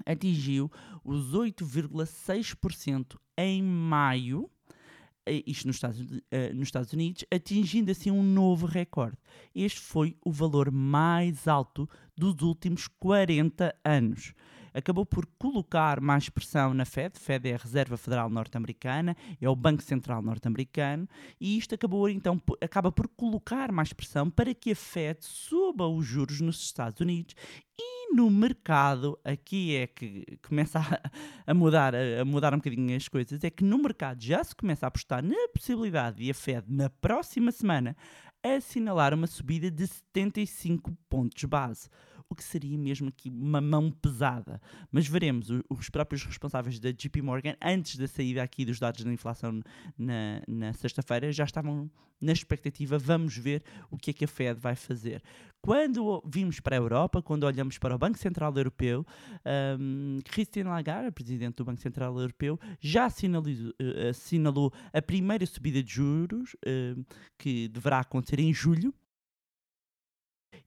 atingiu 0.04 0.70
os 1.04 1.32
8,6% 1.32 3.16
em 3.38 3.62
maio, 3.62 4.50
eh, 5.26 5.42
isto 5.46 5.66
nos 5.66 5.76
Estados, 5.76 6.00
uh, 6.00 6.54
nos 6.54 6.68
Estados 6.68 6.92
Unidos, 6.92 7.24
atingindo 7.32 7.90
assim 7.90 8.10
um 8.10 8.22
novo 8.22 8.66
recorde. 8.66 9.16
Este 9.54 9.80
foi 9.80 10.16
o 10.24 10.30
valor 10.32 10.70
mais 10.70 11.46
alto 11.46 11.88
dos 12.16 12.40
últimos 12.42 12.88
40 12.88 13.74
anos. 13.84 14.32
Acabou 14.76 15.06
por 15.06 15.26
colocar 15.38 16.00
mais 16.00 16.28
pressão 16.28 16.74
na 16.74 16.84
Fed. 16.84 17.18
Fed 17.18 17.48
é 17.48 17.54
a 17.54 17.58
Reserva 17.58 17.96
Federal 17.96 18.28
Norte-Americana, 18.28 19.16
é 19.40 19.48
o 19.48 19.56
Banco 19.56 19.82
Central 19.82 20.20
Norte-Americano, 20.20 21.08
e 21.40 21.56
isto 21.56 21.74
acabou 21.74 22.08
então 22.08 22.40
acaba 22.60 22.92
por 22.92 23.08
colocar 23.08 23.72
mais 23.72 23.92
pressão 23.92 24.30
para 24.30 24.54
que 24.54 24.72
a 24.72 24.76
Fed 24.76 25.24
suba 25.24 25.88
os 25.88 26.04
juros 26.04 26.40
nos 26.40 26.60
Estados 26.60 27.00
Unidos 27.00 27.34
e 27.78 28.14
no 28.14 28.30
mercado, 28.30 29.18
aqui 29.24 29.76
é 29.76 29.86
que 29.86 30.24
começa 30.46 30.78
a, 31.46 31.54
mudar, 31.54 31.94
a, 31.94 32.24
mudar 32.24 32.52
um 32.52 32.58
bocadinho 32.58 32.96
as 32.96 33.08
coisas, 33.08 33.42
é 33.42 33.50
que 33.50 33.64
no 33.64 33.78
mercado 33.78 34.22
já 34.22 34.44
se 34.44 34.54
começa 34.54 34.86
a 34.86 34.88
apostar 34.88 35.22
na 35.22 35.48
possibilidade 35.52 36.22
de 36.22 36.30
a 36.30 36.34
Fed, 36.34 36.64
na 36.68 36.88
próxima 36.88 37.50
semana, 37.50 37.96
assinalar 38.42 39.12
uma 39.12 39.26
subida 39.26 39.70
de 39.70 39.86
75 39.86 40.96
pontos 41.08 41.44
base 41.44 41.88
o 42.28 42.34
que 42.34 42.44
seria 42.44 42.76
mesmo 42.76 43.08
aqui 43.08 43.28
uma 43.28 43.60
mão 43.60 43.90
pesada. 43.90 44.60
Mas 44.90 45.06
veremos, 45.06 45.48
os 45.68 45.88
próprios 45.88 46.24
responsáveis 46.24 46.78
da 46.78 46.90
JP 46.90 47.22
Morgan, 47.22 47.56
antes 47.62 47.96
da 47.96 48.06
saída 48.06 48.42
aqui 48.42 48.64
dos 48.64 48.78
dados 48.78 49.04
da 49.04 49.12
inflação 49.12 49.62
na, 49.96 50.42
na 50.46 50.72
sexta-feira, 50.72 51.32
já 51.32 51.44
estavam 51.44 51.90
na 52.20 52.32
expectativa, 52.32 52.98
vamos 52.98 53.36
ver 53.36 53.62
o 53.90 53.96
que 53.96 54.10
é 54.10 54.14
que 54.14 54.24
a 54.24 54.28
Fed 54.28 54.58
vai 54.58 54.74
fazer. 54.74 55.22
Quando 55.60 56.22
vimos 56.24 56.60
para 56.60 56.76
a 56.76 56.78
Europa, 56.78 57.20
quando 57.20 57.44
olhamos 57.44 57.76
para 57.76 57.94
o 57.94 57.98
Banco 57.98 58.18
Central 58.18 58.54
Europeu, 58.56 59.04
um, 59.78 60.20
Christine 60.24 60.68
Lagarde, 60.68 61.08
a 61.08 61.12
Presidente 61.12 61.56
do 61.56 61.64
Banco 61.64 61.80
Central 61.80 62.18
Europeu, 62.18 62.58
já 62.80 63.06
uh, 63.06 64.08
assinalou 64.08 64.72
a 64.92 65.02
primeira 65.02 65.44
subida 65.44 65.82
de 65.82 65.92
juros, 65.92 66.54
uh, 66.54 67.04
que 67.36 67.68
deverá 67.68 68.00
acontecer 68.00 68.38
em 68.38 68.54
julho, 68.54 68.94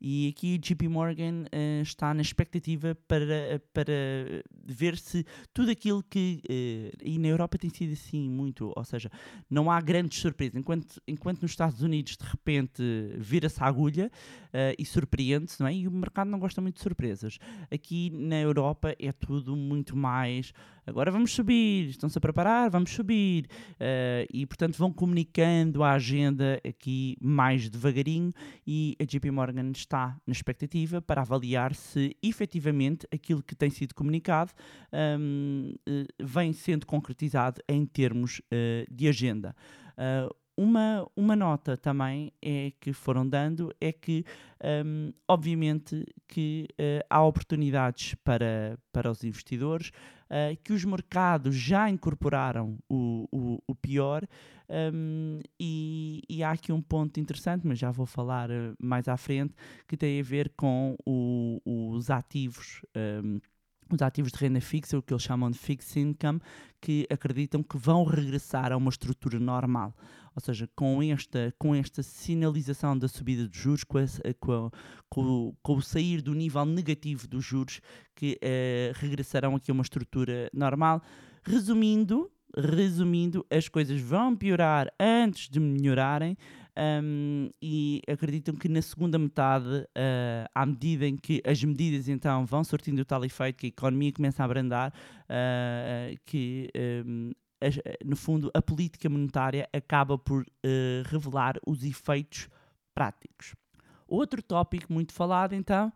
e 0.02 0.30
aqui 0.30 0.58
JP 0.58 0.88
Morgan 0.88 1.44
uh, 1.44 1.82
está 1.82 2.14
na 2.14 2.22
expectativa 2.22 2.96
para, 3.08 3.62
para 3.74 3.94
ver 4.66 4.98
se 4.98 5.26
tudo 5.54 5.72
aquilo 5.72 6.04
que. 6.04 6.42
Uh, 6.46 6.98
e 7.04 7.20
na 7.20 7.28
Europa 7.28 7.58
tem 7.58 7.70
sido 7.70 7.94
assim 7.94 8.30
muito, 8.30 8.72
ou 8.76 8.84
seja, 8.84 9.12
não 9.50 9.70
há 9.70 9.80
grandes 9.82 10.20
surpresas. 10.20 10.56
Enquanto, 10.56 11.02
enquanto 11.08 11.42
nos 11.42 11.52
Estados 11.52 11.82
Unidos 11.82 12.18
de 12.18 12.26
repente 12.26 12.82
vira-se 13.18 13.62
a 13.62 13.68
agulha 13.68 14.12
uh, 14.48 14.76
e 14.78 14.86
surpreende-se, 14.86 15.60
não 15.60 15.68
é? 15.68 15.74
E 15.74 15.88
o 15.88 15.92
mercado 15.92 16.30
não 16.30 16.40
gosta 16.40 16.62
muito 16.62 16.76
de 16.76 16.82
surpresas. 16.82 17.38
Aqui 17.72 18.10
na 18.10 18.40
Europa 18.40 18.96
é 19.00 19.12
tudo 19.12 19.56
muito 19.56 19.96
mais 19.96 20.54
agora 20.90 21.12
vamos 21.12 21.34
subir, 21.34 21.90
estão-se 21.90 22.18
a 22.18 22.22
preparar, 22.22 22.70
vamos 22.70 22.92
subir. 22.92 23.46
Uh, 23.74 24.26
e, 24.34 24.46
portanto, 24.46 24.78
vão 24.78 24.92
comunicando 24.92 25.84
a 25.84 25.92
agenda 25.92 26.60
aqui 26.68 27.16
mais 27.22 27.70
devagarinho 27.70 28.34
e 28.66 28.96
a 29.00 29.06
JP 29.06 29.32
Morgan 29.32 29.72
está 29.72 30.18
na 30.26 30.32
expectativa 30.32 31.02
para 31.02 31.22
avaliar 31.22 31.74
se 31.74 32.16
efetivamente 32.22 33.08
aquilo 33.14 33.44
que 33.44 33.56
tem 33.56 33.70
sido 33.70 33.94
comunicado 33.94 34.52
um, 34.92 35.74
uh, 35.88 36.06
vem 36.20 36.52
sendo 36.52 36.86
concretizado 36.86 37.62
em 37.68 37.86
termos 37.86 38.40
uh, 38.40 38.94
de 38.94 39.08
agenda. 39.08 39.56
Uma, 40.60 41.10
uma 41.16 41.38
nota 41.38 41.78
também 41.78 42.34
é 42.42 42.74
que 42.82 42.92
foram 42.92 43.26
dando 43.26 43.74
é 43.80 43.94
que, 43.94 44.26
um, 44.86 45.14
obviamente, 45.26 46.06
que 46.28 46.68
uh, 46.72 47.06
há 47.10 47.24
oportunidades 47.24 48.14
para, 48.26 48.78
para 48.92 49.10
os 49.10 49.24
investidores, 49.24 49.94
uh, 50.30 50.58
que 50.64 50.74
os 50.74 50.86
mercados 50.86 51.56
já 51.56 51.90
incorporaram 51.90 52.78
o, 52.90 53.28
o, 53.32 53.64
o 53.68 53.76
pior 53.76 54.28
um, 54.70 55.40
e, 55.60 56.22
e, 56.30 56.44
há 56.44 56.52
aqui 56.52 56.72
um 56.72 56.82
ponto 56.82 57.20
interessante, 57.20 57.66
mas 57.66 57.80
já 57.80 57.90
vou 57.90 58.06
falar 58.06 58.52
uh, 58.52 58.76
mais 58.80 59.08
à 59.08 59.18
frente, 59.18 59.56
que 59.88 59.98
tem 59.98 60.20
a 60.20 60.24
ver 60.24 60.54
com 60.56 60.96
o, 61.06 61.60
os 61.66 62.12
ativos. 62.12 62.82
Um, 62.96 63.40
os 63.96 64.02
ativos 64.02 64.32
de 64.32 64.38
renda 64.38 64.62
fixa, 64.62 64.98
o 64.98 65.02
que 65.02 65.14
eles 65.14 65.24
chamam 65.24 65.50
de 65.50 65.58
fixed 65.58 66.00
income, 66.00 66.40
que 66.82 67.08
acreditam 67.10 67.64
que 67.64 67.78
vão 67.78 68.04
regressar 68.04 68.72
a 68.72 68.78
uma 68.78 68.90
estrutura 68.90 69.40
normal. 69.40 69.94
Ou 70.36 70.42
seja, 70.42 70.70
com 70.76 71.02
esta, 71.04 71.54
com 71.58 71.76
esta 71.76 72.02
sinalização 72.02 72.98
da 72.98 73.08
subida 73.08 73.48
de 73.48 73.58
juros, 73.58 73.84
com, 73.84 74.00
com, 74.40 74.72
com, 75.10 75.56
com 75.62 75.76
o 75.76 75.82
sair 75.82 76.22
do 76.22 76.34
nível 76.34 76.66
negativo 76.66 77.28
dos 77.28 77.44
juros, 77.44 77.82
que 78.16 78.40
uh, 78.42 78.98
regressarão 79.00 79.56
aqui 79.56 79.72
a 79.72 79.74
uma 79.74 79.84
estrutura 79.84 80.50
normal. 80.54 81.02
Resumindo, 81.44 82.32
resumindo, 82.56 83.46
as 83.50 83.68
coisas 83.68 84.00
vão 84.00 84.36
piorar 84.36 84.92
antes 85.00 85.50
de 85.50 85.60
melhorarem. 85.60 86.38
Um, 86.82 87.50
e 87.62 88.02
acreditam 88.08 88.56
que 88.56 88.70
na 88.70 88.82
segunda 88.82 89.20
metade, 89.20 89.68
uh, 89.68 90.50
à 90.56 90.66
medida 90.66 91.06
em 91.06 91.18
que 91.18 91.42
as 91.46 91.62
medidas 91.62 92.08
então 92.08 92.46
vão 92.46 92.64
sortindo 92.64 93.02
o 93.02 93.06
tal 93.06 93.26
efeito, 93.26 93.58
que 93.58 93.66
a 93.66 93.70
economia 93.70 94.14
começa 94.14 94.42
a 94.42 94.46
abrandar, 94.46 94.94
uh, 95.26 96.18
que 96.26 96.70
um, 97.04 97.32
no 98.06 98.16
fundo 98.16 98.50
a 98.54 98.62
política 98.62 99.10
monetária 99.10 99.68
acaba 99.74 100.18
por 100.18 100.44
uh, 100.44 101.04
revelar 101.06 101.60
os 101.68 101.84
efeitos 101.84 102.48
práticos. 102.96 103.56
Outro 104.08 104.42
tópico 104.42 104.94
muito 104.94 105.12
falado 105.12 105.54
então 105.54 105.92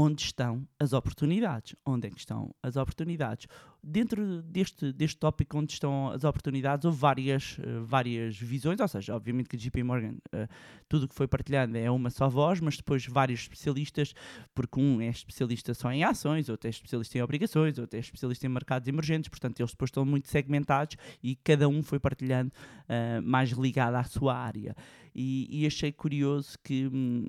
onde 0.00 0.22
estão 0.22 0.64
as 0.78 0.92
oportunidades. 0.92 1.74
Onde 1.84 2.06
é 2.06 2.10
que 2.10 2.20
estão 2.20 2.54
as 2.62 2.76
oportunidades? 2.76 3.48
Dentro 3.82 4.40
deste, 4.42 4.92
deste 4.92 5.16
tópico 5.18 5.58
onde 5.58 5.72
estão 5.72 6.12
as 6.12 6.22
oportunidades, 6.22 6.84
houve 6.84 6.96
várias, 6.96 7.58
uh, 7.58 7.84
várias 7.84 8.36
visões, 8.36 8.78
ou 8.78 8.86
seja, 8.86 9.16
obviamente 9.16 9.48
que 9.48 9.56
JP 9.56 9.82
Morgan, 9.82 10.14
uh, 10.32 10.48
tudo 10.88 11.06
o 11.06 11.08
que 11.08 11.16
foi 11.16 11.26
partilhado 11.26 11.76
é 11.76 11.90
uma 11.90 12.10
só 12.10 12.28
voz, 12.28 12.60
mas 12.60 12.76
depois 12.76 13.04
vários 13.06 13.40
especialistas, 13.40 14.14
porque 14.54 14.78
um 14.78 15.00
é 15.00 15.08
especialista 15.08 15.74
só 15.74 15.90
em 15.90 16.04
ações, 16.04 16.48
outro 16.48 16.68
é 16.68 16.70
especialista 16.70 17.18
em 17.18 17.22
obrigações, 17.22 17.76
outro 17.76 17.96
é 17.96 18.00
especialista 18.00 18.46
em 18.46 18.50
mercados 18.50 18.86
emergentes, 18.86 19.28
portanto 19.28 19.58
eles 19.58 19.72
depois 19.72 19.88
estão 19.88 20.04
muito 20.04 20.28
segmentados 20.28 20.96
e 21.20 21.34
cada 21.34 21.68
um 21.68 21.82
foi 21.82 21.98
partilhando 21.98 22.52
uh, 22.84 23.20
mais 23.22 23.50
ligado 23.50 23.96
à 23.96 24.04
sua 24.04 24.36
área. 24.36 24.76
E, 25.12 25.48
e 25.50 25.66
achei 25.66 25.90
curioso 25.90 26.56
que, 26.62 26.86
hum, 26.86 27.26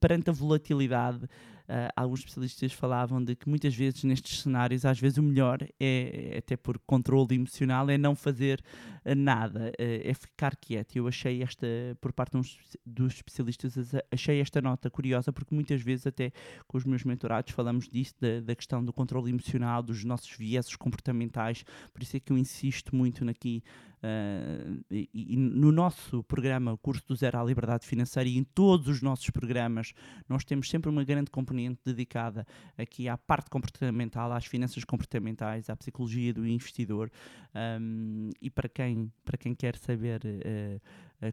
perante 0.00 0.30
a 0.30 0.32
volatilidade, 0.32 1.28
Uh, 1.68 1.90
alguns 1.96 2.20
especialistas 2.20 2.72
falavam 2.72 3.22
de 3.22 3.34
que 3.34 3.48
muitas 3.48 3.74
vezes 3.74 4.04
nestes 4.04 4.40
cenários, 4.40 4.84
às 4.84 5.00
vezes 5.00 5.18
o 5.18 5.22
melhor 5.22 5.58
é, 5.80 6.36
até 6.38 6.56
por 6.56 6.78
controle 6.78 7.34
emocional, 7.34 7.90
é 7.90 7.98
não 7.98 8.14
fazer 8.14 8.62
uh, 9.04 9.14
nada, 9.16 9.70
uh, 9.70 9.72
é 9.78 10.14
ficar 10.14 10.54
quieto. 10.56 10.96
Eu 10.96 11.08
achei 11.08 11.42
esta, 11.42 11.66
por 12.00 12.12
parte 12.12 12.36
dos 12.84 13.14
especialistas, 13.14 13.74
achei 14.12 14.40
esta 14.40 14.62
nota 14.62 14.88
curiosa, 14.88 15.32
porque 15.32 15.54
muitas 15.54 15.82
vezes, 15.82 16.06
até 16.06 16.32
com 16.68 16.78
os 16.78 16.84
meus 16.84 17.02
mentorados, 17.02 17.52
falamos 17.52 17.88
disso, 17.88 18.14
da, 18.20 18.40
da 18.40 18.54
questão 18.54 18.84
do 18.84 18.92
controle 18.92 19.30
emocional, 19.30 19.82
dos 19.82 20.04
nossos 20.04 20.30
vieses 20.36 20.76
comportamentais, 20.76 21.64
por 21.92 22.02
isso 22.02 22.16
é 22.16 22.20
que 22.20 22.32
eu 22.32 22.38
insisto 22.38 22.94
muito 22.94 23.28
aqui 23.28 23.62
Uh, 24.02 24.84
e, 24.90 25.08
e, 25.12 25.36
no 25.36 25.72
nosso 25.72 26.22
programa, 26.24 26.72
o 26.72 26.78
curso 26.78 27.02
do 27.06 27.16
Zero 27.16 27.38
à 27.38 27.44
Liberdade 27.44 27.86
Financeira, 27.86 28.28
e 28.28 28.36
em 28.36 28.44
todos 28.44 28.88
os 28.88 29.02
nossos 29.02 29.30
programas, 29.30 29.92
nós 30.28 30.44
temos 30.44 30.68
sempre 30.68 30.90
uma 30.90 31.04
grande 31.04 31.30
componente 31.30 31.80
dedicada 31.84 32.46
aqui 32.76 33.08
à 33.08 33.16
parte 33.16 33.50
comportamental, 33.50 34.32
às 34.32 34.44
finanças 34.44 34.84
comportamentais, 34.84 35.70
à 35.70 35.76
psicologia 35.76 36.32
do 36.32 36.46
investidor. 36.46 37.10
Um, 37.54 38.30
e 38.40 38.50
para 38.50 38.68
quem, 38.68 39.10
para 39.24 39.38
quem 39.38 39.54
quer 39.54 39.76
saber 39.76 40.20
uh, 40.24 40.80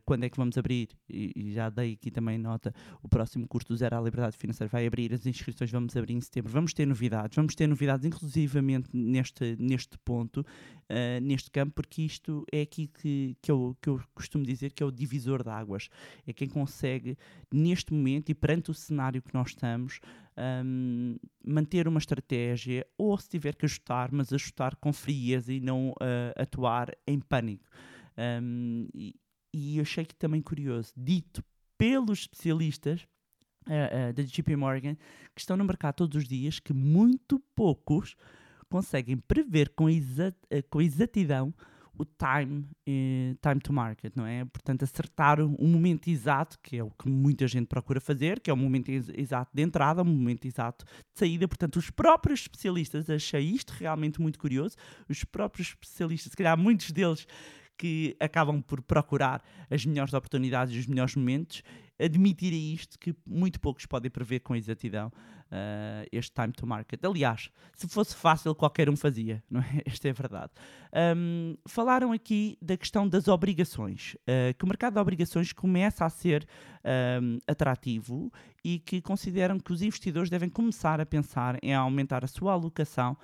quando 0.05 0.23
é 0.23 0.29
que 0.29 0.37
vamos 0.37 0.57
abrir, 0.57 0.89
e, 1.09 1.31
e, 1.35 1.51
já 1.53 1.69
dei 1.69 1.93
aqui 1.93 2.09
também 2.11 2.37
nota, 2.37 2.73
o 3.01 3.07
próximo 3.07 3.47
curso 3.47 3.67
do 3.69 3.77
Zero 3.77 3.97
à 3.97 4.01
Liberdade 4.01 4.37
Financeira 4.37 4.69
vai 4.69 4.85
abrir, 4.85 5.13
as 5.13 5.25
inscrições 5.25 5.71
vamos 5.71 5.95
abrir 5.95 6.13
em 6.13 6.21
setembro. 6.21 6.51
Vamos 6.51 6.73
ter 6.73 6.85
novidades, 6.85 7.35
vamos 7.35 7.55
ter 7.55 7.67
novidades 7.67 8.05
inclusivamente 8.05 8.89
neste, 8.93 9.55
neste 9.59 9.97
ponto, 9.99 10.45
neste 11.21 11.49
campo, 11.51 11.73
porque 11.75 12.03
isto 12.03 12.45
é 12.51 12.61
aqui 12.61 12.87
que, 12.87 13.35
que, 13.41 13.51
eu, 13.51 13.75
que 13.81 13.89
eu 13.89 14.01
costumo 14.13 14.45
dizer 14.45 14.71
que 14.71 14.83
é 14.83 14.85
o 14.85 14.91
divisor 14.91 15.43
de 15.43 15.49
águas. 15.49 15.89
É 16.25 16.33
quem 16.33 16.47
consegue, 16.47 17.17
neste 17.51 17.93
momento 17.93 18.29
e 18.29 18.33
perante 18.33 18.71
o 18.71 18.73
cenário 18.73 19.21
que 19.21 19.33
nós 19.33 19.49
estamos, 19.49 19.99
um, 20.37 21.17
manter 21.45 21.87
uma 21.87 21.99
estratégia 21.99 22.85
ou 22.97 23.17
se 23.17 23.29
tiver 23.29 23.55
que 23.55 23.65
ajustar, 23.65 24.11
mas 24.11 24.31
ajustar 24.33 24.75
com 24.75 24.91
frieza 24.91 25.53
e 25.53 25.59
não 25.59 25.91
uh, 25.91 26.33
atuar 26.35 26.91
em 27.07 27.19
pânico. 27.19 27.65
Um, 28.17 28.87
e, 28.93 29.15
e 29.53 29.77
eu 29.77 29.83
achei 29.83 30.05
que 30.05 30.15
também 30.15 30.41
curioso, 30.41 30.91
dito 30.97 31.43
pelos 31.77 32.21
especialistas 32.21 33.01
uh, 33.67 34.09
uh, 34.09 34.13
da 34.13 34.23
JP 34.23 34.55
Morgan, 34.55 34.95
que 35.35 35.41
estão 35.41 35.55
no 35.55 35.63
mercado 35.63 35.95
todos 35.95 36.23
os 36.23 36.27
dias, 36.27 36.59
que 36.59 36.73
muito 36.73 37.39
poucos 37.55 38.15
conseguem 38.69 39.17
prever 39.17 39.69
com, 39.69 39.89
exa 39.89 40.35
com 40.69 40.81
exatidão 40.81 41.53
o 41.97 42.05
time, 42.05 42.65
eh, 42.87 43.35
time 43.39 43.59
to 43.61 43.71
market, 43.71 44.13
não 44.15 44.25
é? 44.25 44.43
Portanto, 44.45 44.83
acertar 44.83 45.39
o 45.39 45.67
momento 45.67 46.07
exato, 46.07 46.57
que 46.61 46.77
é 46.77 46.83
o 46.83 46.89
que 46.89 47.07
muita 47.07 47.47
gente 47.47 47.67
procura 47.67 48.01
fazer, 48.01 48.39
que 48.39 48.49
é 48.49 48.53
o 48.53 48.57
momento 48.57 48.89
ex 48.89 49.09
exato 49.09 49.51
de 49.53 49.61
entrada, 49.61 50.01
o 50.01 50.05
momento 50.05 50.45
exato 50.45 50.85
de 50.85 51.19
saída. 51.19 51.47
Portanto, 51.47 51.77
os 51.77 51.91
próprios 51.91 52.41
especialistas, 52.41 53.09
achei 53.09 53.43
isto 53.43 53.71
realmente 53.71 54.19
muito 54.19 54.39
curioso, 54.39 54.75
os 55.07 55.23
próprios 55.23 55.67
especialistas, 55.69 56.31
se 56.31 56.37
calhar 56.37 56.57
muitos 56.57 56.91
deles 56.91 57.27
que 57.77 58.15
acabam 58.19 58.61
por 58.61 58.81
procurar 58.81 59.43
as 59.69 59.85
melhores 59.85 60.13
oportunidades 60.13 60.75
e 60.75 60.79
os 60.79 60.87
melhores 60.87 61.15
momentos, 61.15 61.63
admitir 61.99 62.53
isto 62.53 62.97
que 62.99 63.15
muito 63.25 63.59
poucos 63.59 63.85
podem 63.85 64.09
prever 64.09 64.39
com 64.39 64.55
exatidão 64.55 65.11
uh, 65.53 66.07
este 66.11 66.33
time 66.33 66.51
to 66.51 66.65
market. 66.65 67.03
Aliás, 67.05 67.49
se 67.73 67.87
fosse 67.87 68.15
fácil, 68.15 68.55
qualquer 68.55 68.89
um 68.89 68.95
fazia, 68.95 69.43
não 69.49 69.61
é? 69.61 69.81
Esta 69.85 70.07
é 70.07 70.11
a 70.11 70.13
verdade. 70.13 70.51
Um, 71.15 71.55
falaram 71.67 72.11
aqui 72.11 72.57
da 72.61 72.75
questão 72.75 73.07
das 73.07 73.27
obrigações, 73.27 74.15
uh, 74.21 74.53
que 74.57 74.65
o 74.65 74.67
mercado 74.67 74.93
de 74.93 74.99
obrigações 74.99 75.53
começa 75.53 76.05
a 76.05 76.09
ser 76.09 76.47
um, 77.21 77.37
atrativo 77.47 78.31
e 78.63 78.79
que 78.79 79.01
consideram 79.01 79.59
que 79.59 79.71
os 79.71 79.81
investidores 79.81 80.29
devem 80.29 80.49
começar 80.49 80.99
a 80.99 81.05
pensar 81.05 81.57
em 81.61 81.73
aumentar 81.73 82.23
a 82.23 82.27
sua 82.27 82.53
alocação 82.53 83.17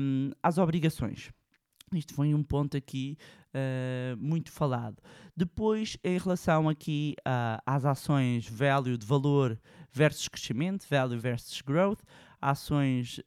um, 0.00 0.30
às 0.42 0.58
obrigações. 0.58 1.32
Isto 1.92 2.14
foi 2.14 2.34
um 2.34 2.42
ponto 2.42 2.76
aqui 2.76 3.16
uh, 3.54 4.16
muito 4.16 4.50
falado. 4.50 4.96
Depois, 5.36 5.96
em 6.02 6.18
relação 6.18 6.68
aqui 6.68 7.14
uh, 7.20 7.60
às 7.66 7.84
ações 7.84 8.48
value 8.48 8.96
de 8.96 9.06
valor 9.06 9.58
versus 9.92 10.28
crescimento, 10.28 10.86
value 10.88 11.18
versus 11.18 11.60
growth, 11.60 12.00
ações 12.44 13.20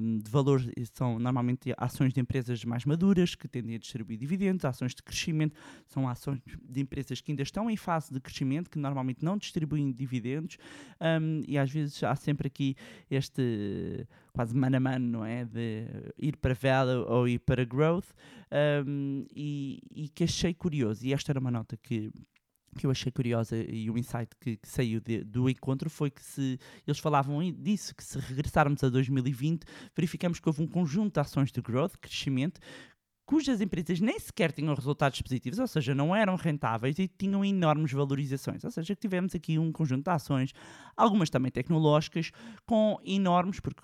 um, 0.00 0.18
de 0.18 0.28
valor 0.28 0.60
são 0.92 1.16
normalmente 1.18 1.72
ações 1.78 2.12
de 2.12 2.20
empresas 2.20 2.64
mais 2.64 2.84
maduras 2.84 3.36
que 3.36 3.46
tendem 3.46 3.76
a 3.76 3.78
distribuir 3.78 4.18
dividendos, 4.18 4.64
ações 4.64 4.94
de 4.94 5.02
crescimento 5.02 5.54
são 5.86 6.08
ações 6.08 6.40
de 6.60 6.80
empresas 6.80 7.20
que 7.20 7.30
ainda 7.30 7.42
estão 7.42 7.70
em 7.70 7.76
fase 7.76 8.12
de 8.12 8.18
crescimento, 8.18 8.68
que 8.68 8.78
normalmente 8.78 9.24
não 9.24 9.38
distribuem 9.38 9.92
dividendos, 9.92 10.58
um, 11.00 11.42
e 11.46 11.56
às 11.56 11.70
vezes 11.70 12.02
há 12.02 12.16
sempre 12.16 12.48
aqui 12.48 12.74
este 13.08 14.06
quase 14.32 14.56
mano 14.56 14.76
a 14.76 14.80
mano, 14.80 15.06
não 15.06 15.24
é? 15.24 15.44
De 15.44 15.86
ir 16.18 16.36
para 16.38 16.54
value 16.54 17.04
ou 17.06 17.28
ir 17.28 17.38
para 17.38 17.64
growth, 17.64 18.08
um, 18.84 19.24
e, 19.34 19.80
e 19.94 20.08
que 20.08 20.24
achei 20.24 20.52
curioso, 20.52 21.06
e 21.06 21.12
esta 21.12 21.30
era 21.30 21.38
uma 21.38 21.52
nota 21.52 21.76
que 21.76 22.10
que 22.74 22.86
eu 22.86 22.90
achei 22.90 23.10
curiosa 23.10 23.56
e 23.56 23.90
o 23.90 23.96
insight 23.96 24.30
que, 24.40 24.56
que 24.56 24.68
saiu 24.68 25.00
de, 25.00 25.24
do 25.24 25.48
encontro 25.48 25.88
foi 25.88 26.10
que 26.10 26.22
se 26.22 26.58
eles 26.86 26.98
falavam 26.98 27.40
disso, 27.52 27.94
que 27.94 28.04
se 28.04 28.18
regressarmos 28.18 28.82
a 28.84 28.88
2020, 28.88 29.64
verificamos 29.96 30.40
que 30.40 30.48
houve 30.48 30.62
um 30.62 30.66
conjunto 30.66 31.14
de 31.14 31.20
ações 31.20 31.50
de 31.50 31.60
growth, 31.60 31.96
crescimento, 32.00 32.60
cujas 33.26 33.60
empresas 33.60 34.00
nem 34.00 34.18
sequer 34.18 34.52
tinham 34.52 34.74
resultados 34.74 35.20
positivos, 35.22 35.58
ou 35.58 35.66
seja, 35.66 35.94
não 35.94 36.14
eram 36.14 36.36
rentáveis 36.36 36.98
e 36.98 37.08
tinham 37.08 37.44
enormes 37.44 37.92
valorizações. 37.92 38.64
Ou 38.64 38.70
seja, 38.70 38.94
tivemos 38.94 39.34
aqui 39.34 39.58
um 39.58 39.72
conjunto 39.72 40.04
de 40.04 40.10
ações, 40.10 40.52
algumas 40.96 41.30
também 41.30 41.50
tecnológicas, 41.50 42.30
com 42.66 42.98
enormes, 43.04 43.60
porque 43.60 43.82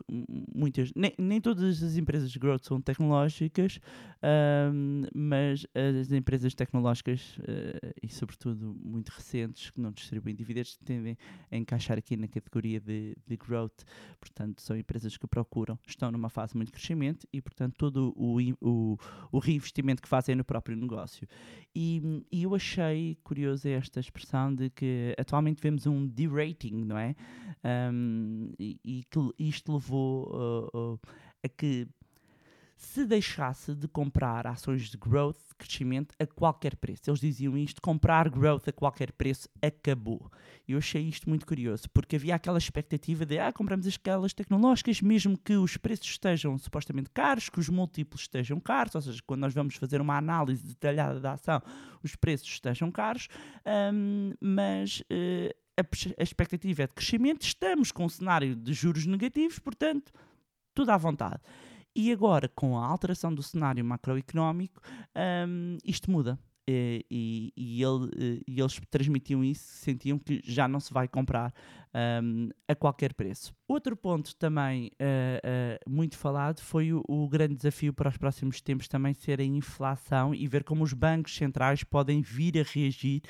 muitas, 0.55 0.93
nem, 0.95 1.15
nem 1.19 1.41
todas 1.41 1.83
as 1.83 1.97
empresas 1.97 2.31
de 2.31 2.39
growth 2.39 2.65
são 2.65 2.81
tecnológicas, 2.81 3.81
mas 5.15 5.67
as 5.75 6.13
empresas 6.13 6.55
tecnológicas, 6.55 7.39
uh, 7.39 7.95
e 8.03 8.09
sobretudo 8.09 8.77
muito 8.85 9.09
recentes, 9.09 9.71
que 9.71 9.81
não 9.81 9.93
distribuem 9.93 10.35
dividendos, 10.35 10.77
tendem 10.85 11.17
a 11.51 11.57
encaixar 11.57 11.99
aqui 11.99 12.17
na 12.17 12.29
categoria 12.29 12.81
de, 12.81 13.17
de 13.27 13.37
growth. 13.37 13.85
Portanto, 14.19 14.61
são 14.61 14.77
empresas 14.77 15.17
que 15.17 15.27
procuram, 15.27 15.79
estão 15.87 16.11
numa 16.11 16.29
fase 16.29 16.57
muito 16.57 16.69
de 16.69 16.73
crescimento 16.73 17.27
e, 17.33 17.41
portanto, 17.41 17.75
todo 17.77 18.13
o, 18.17 18.39
o 18.61 19.30
o 19.33 19.39
reinvestimento 19.39 20.03
que 20.03 20.09
fazem 20.09 20.35
no 20.35 20.45
próprio 20.45 20.77
negócio. 20.77 21.27
E, 21.75 22.25
e 22.31 22.43
eu 22.43 22.55
achei 22.55 23.17
curiosa 23.23 23.69
esta 23.71 24.01
expressão 24.01 24.55
de 24.55 24.71
que 24.71 25.15
atualmente 25.19 25.63
vemos 25.63 25.87
um 25.87 26.07
derating, 26.07 26.85
não 26.85 26.99
é? 26.99 27.15
Um, 27.93 28.53
e, 28.59 28.79
e, 28.85 29.05
que 29.05 29.19
isto 29.39 29.73
levou 29.73 30.71
uh, 30.75 30.95
uh, 30.95 31.01
a 31.45 31.49
que 31.49 31.87
se 32.81 33.05
deixasse 33.05 33.75
de 33.75 33.87
comprar 33.87 34.47
ações 34.47 34.89
de 34.89 34.97
growth, 34.97 35.37
crescimento, 35.59 36.15
a 36.19 36.27
qualquer 36.27 36.75
preço. 36.77 37.03
Eles 37.07 37.21
diziam 37.21 37.57
isto: 37.57 37.81
comprar 37.83 38.31
growth 38.31 38.67
a 38.69 38.73
qualquer 38.73 39.13
preço 39.13 39.51
acabou. 39.61 40.31
E 40.67 40.73
eu 40.73 40.79
achei 40.79 41.03
isto 41.03 41.29
muito 41.29 41.47
curioso, 41.47 41.91
porque 41.91 42.17
havia 42.17 42.35
aquela 42.35 42.57
expectativa 42.57 43.27
de, 43.27 43.39
ah, 43.39 43.53
compramos 43.53 43.87
aquelas 43.87 44.33
tecnológicas, 44.33 45.03
mesmo 45.03 45.37
que 45.37 45.57
os 45.57 45.77
preços 45.77 46.07
estejam 46.07 46.57
supostamente 46.57 47.11
caros, 47.11 47.51
que 47.51 47.61
os 47.61 47.69
múltiplos 47.69 48.23
estejam 48.23 48.59
caros, 48.59 48.95
ou 48.95 49.03
seja, 49.03 49.21
quando 49.27 49.43
nós 49.43 49.53
vamos 49.53 49.75
fazer 49.77 50.01
uma 50.01 50.17
análise 50.17 50.67
detalhada 50.67 51.21
da 51.21 51.33
ação, 51.33 51.61
os 52.03 52.17
preços 52.17 52.49
estejam 52.49 52.91
caros, 52.91 53.29
um, 53.93 54.33
mas. 54.41 55.01
Uh, 55.01 55.55
a 56.19 56.23
expectativa 56.23 56.83
é 56.83 56.87
de 56.87 56.93
crescimento, 56.93 57.41
estamos 57.41 57.91
com 57.91 58.05
um 58.05 58.09
cenário 58.09 58.55
de 58.55 58.75
juros 58.75 59.07
negativos, 59.07 59.59
portanto, 59.59 60.13
tudo 60.75 60.91
à 60.91 60.97
vontade. 60.99 61.41
E 61.95 62.13
agora, 62.13 62.49
com 62.49 62.79
a 62.79 62.87
alteração 62.87 63.35
do 63.35 63.43
cenário 63.43 63.85
macroeconómico, 63.85 64.81
um, 65.49 65.77
isto 65.85 66.11
muda. 66.11 66.39
E, 66.69 67.05
e, 67.11 67.53
e, 67.57 67.83
ele, 67.83 68.43
e, 68.47 68.61
eles 68.61 68.81
transmitiam 68.91 69.43
isso, 69.43 69.65
sentiam 69.65 70.19
que 70.19 70.41
já 70.45 70.69
não 70.69 70.79
se 70.79 70.93
vai 70.93 71.09
comprar 71.09 71.53
um, 72.23 72.49
a 72.69 72.75
qualquer 72.77 73.13
preço. 73.15 73.53
Outro 73.67 73.97
ponto 73.97 74.37
também 74.37 74.93
uh, 75.01 75.87
uh, 75.89 75.91
muito 75.91 76.17
falado 76.17 76.61
foi 76.61 76.93
o, 76.93 77.03
o, 77.09 77.29
grande 77.29 77.57
desafio 77.57 77.93
para 77.93 78.09
os 78.09 78.17
próximos 78.17 78.61
tempos 78.61 78.87
também 78.87 79.15
ser 79.15 79.41
a 79.41 79.45
inflação 79.45 80.33
e 80.33 80.47
ver 80.47 80.63
como 80.63 80.85
os 80.85 80.93
bancos 80.93 81.35
centrais 81.35 81.83
podem 81.83 82.23
vir 82.23 82.59
a 82.59 82.63
reagir 82.63 83.23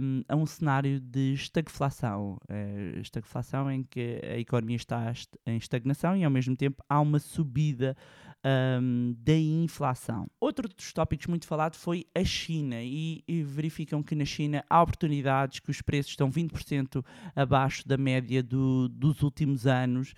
um, 0.00 0.22
a 0.28 0.34
um 0.34 0.44
cenário 0.44 1.00
de 1.00 1.34
estagflação. 1.34 2.38
Uh, 2.50 3.00
estagflação 3.00 3.70
em 3.70 3.84
que 3.84 4.20
a 4.22 4.38
economia 4.38 4.76
está 4.76 5.12
em 5.46 5.56
estagnação 5.56 6.16
e 6.16 6.24
ao 6.24 6.30
mesmo 6.30 6.56
tempo 6.56 6.82
há 6.88 7.00
uma 7.00 7.18
subida 7.18 7.96
um, 8.44 9.14
da 9.18 9.36
inflação. 9.36 10.28
Outro 10.40 10.68
dos 10.68 10.92
tópicos 10.92 11.26
muito 11.26 11.46
falado 11.46 11.76
foi 11.76 12.04
a 12.14 12.24
China 12.24 12.76
e, 12.82 13.22
e, 13.26 13.42
verificam 13.42 14.02
que 14.02 14.14
na 14.14 14.24
China 14.24 14.64
há 14.68 14.82
oportunidades 14.82 15.60
que 15.60 15.70
os 15.70 15.80
preços 15.80 16.12
estão 16.12 16.30
20% 16.30 17.04
abaixo 17.36 17.86
da 17.86 17.96
média 17.96 18.42
do, 18.42 18.88
dos 18.88 19.22
últimos 19.22 19.66
anos 19.66 20.12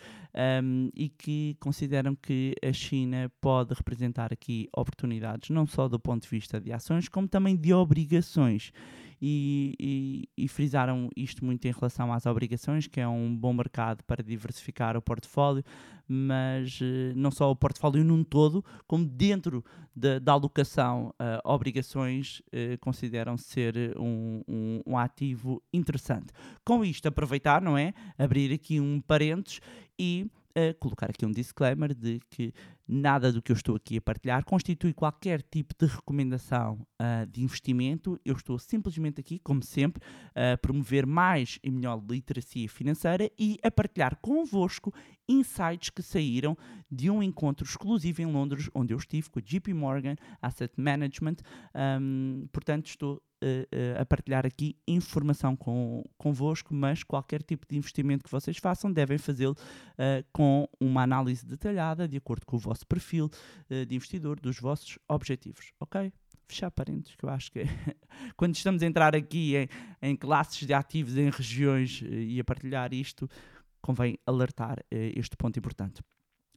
um, 0.63 0.89
e 0.95 1.09
que 1.09 1.57
consideram 1.61 2.15
que 2.15 2.55
a 2.63 2.73
China 2.73 3.31
pode 3.41 3.75
representar 3.75 4.33
aqui 4.33 4.69
oportunidades 4.75 5.51
não 5.51 5.67
só 5.67 5.87
do 5.87 6.01
ponto 6.01 6.23
de 6.23 6.29
vista 6.29 6.61
de 6.61 6.73
ações 6.73 7.09
como 7.09 7.29
também 7.29 7.57
de 7.57 7.73
obrigações 7.75 8.73
e, 9.27 9.75
e, 9.81 10.45
e, 10.45 10.49
frisaram 10.49 11.09
isto 11.17 11.43
muito 11.43 11.65
em 11.65 11.73
relação 11.73 12.13
às 12.13 12.27
obrigações, 12.27 12.87
que 12.87 13.01
é 13.01 13.09
um 13.09 13.35
bom 13.35 13.55
mercado 13.55 14.05
para 14.05 14.23
diversificar 14.23 14.99
o 14.99 15.01
portfólio, 15.01 15.65
mas 16.07 16.79
uh, 16.83 16.85
não 17.17 17.31
só 17.31 17.51
o 17.51 17.57
portfólio 17.57 18.05
num 18.05 18.23
todo, 18.23 18.63
como 18.87 19.07
dentro 19.07 19.65
da, 19.97 20.21
alocação 20.31 21.09
uh, 21.09 21.41
obrigações 21.43 22.41
uh, 22.49 22.79
consideram 22.83 23.39
ser 23.39 23.99
um, 23.99 24.43
um, 24.47 24.83
um 24.89 24.99
ativo 24.99 25.63
interessante. 25.73 26.27
Com 26.63 26.85
isto, 26.85 27.09
aproveitar, 27.09 27.63
não 27.63 27.79
é? 27.79 27.95
Abrir 28.19 28.53
aqui 28.53 28.79
um 28.79 29.01
parênteses 29.01 29.59
e 29.99 30.31
a 30.55 30.75
colocar 30.75 31.11
aqui 31.11 31.25
um 31.25 31.33
disclaimer 31.33 31.95
de 31.95 32.21
que 32.29 32.53
nada 32.87 33.33
do 33.33 33.41
que 33.41 33.51
eu 33.51 33.57
estou 33.57 33.77
aqui 33.77 33.97
a 33.97 34.01
partilhar 34.01 34.45
constitui 34.45 34.93
qualquer 34.93 35.43
tipo 35.43 35.75
de 35.79 35.87
recomendação 35.87 36.87
uh, 37.01 37.27
de 37.27 37.43
investimento. 37.43 38.19
Eu 38.25 38.35
estou 38.35 38.59
simplesmente 38.59 39.21
aqui, 39.21 39.39
como 39.39 39.63
sempre, 39.63 40.03
a 40.35 40.57
promover 40.57 41.07
mais 41.07 41.59
e 41.63 41.71
melhor 41.71 42.03
literacia 42.09 42.69
financeira 42.69 43.31
e 43.39 43.59
a 43.63 43.71
partilhar 43.71 44.19
convosco 44.21 44.93
insights 45.29 45.91
que 45.91 46.03
saíram 46.03 46.57
de 46.91 47.11
um 47.11 47.23
encontro 47.23 47.67
exclusivo 47.67 48.23
em 48.23 48.27
Londres, 48.27 48.69
onde 48.75 48.93
eu 48.93 48.99
estive 48.99 49.31
com 49.31 49.39
a 49.39 49.43
JP 49.43 49.73
Morgan 49.73 50.17
Asset 50.41 50.73
Management. 50.77 51.37
Um, 51.75 52.47
portanto, 52.53 52.87
estou 52.87 53.23
uh, 53.45 54.01
a 54.01 54.05
partilhar 54.05 54.47
aqui 54.47 54.77
informação 54.87 55.57
com, 55.57 56.03
convosco, 56.17 56.75
mas 56.75 57.03
qualquer 57.03 57.43
tipo 57.43 57.67
de 57.69 57.77
investimento 57.77 58.25
que 58.25 58.31
vocês 58.31 58.57
façam 58.59 58.93
devem 58.93 59.19
fazê-lo 59.19 59.55
uh, 59.55 60.25
com 60.33 60.69
uma 60.81 61.03
análise 61.03 61.45
detalhada, 61.45 62.09
de 62.09 62.17
acordo 62.17 62.47
com 62.47 62.57
o 62.57 62.59
vosso 62.61 62.74
perfil 62.83 63.31
uh, 63.71 63.87
de 63.87 63.95
investidor, 63.95 64.41
dos 64.41 64.59
vossos 64.59 64.99
objetivos, 65.09 65.73
ok? 65.79 66.13
Fechar 66.49 66.71
parênteses, 66.71 67.15
que 67.15 67.25
eu 67.25 67.31
acho 67.31 67.53
que 67.53 67.61
quando 68.37 68.55
estamos 68.55 68.83
a 68.83 68.87
entrar 68.87 69.15
aqui 69.15 69.57
em, 69.57 69.69
em 70.03 70.17
classes 70.17 70.67
de 70.67 70.75
ativos, 70.75 71.17
em 71.17 71.31
regiões 71.31 72.03
e 72.03 72.41
a 72.41 72.45
partilhar 72.45 72.93
isto, 72.93 73.29
convém 73.81 74.19
alertar 74.27 74.79
este 74.91 75.37
ponto 75.37 75.59
importante. 75.59 76.03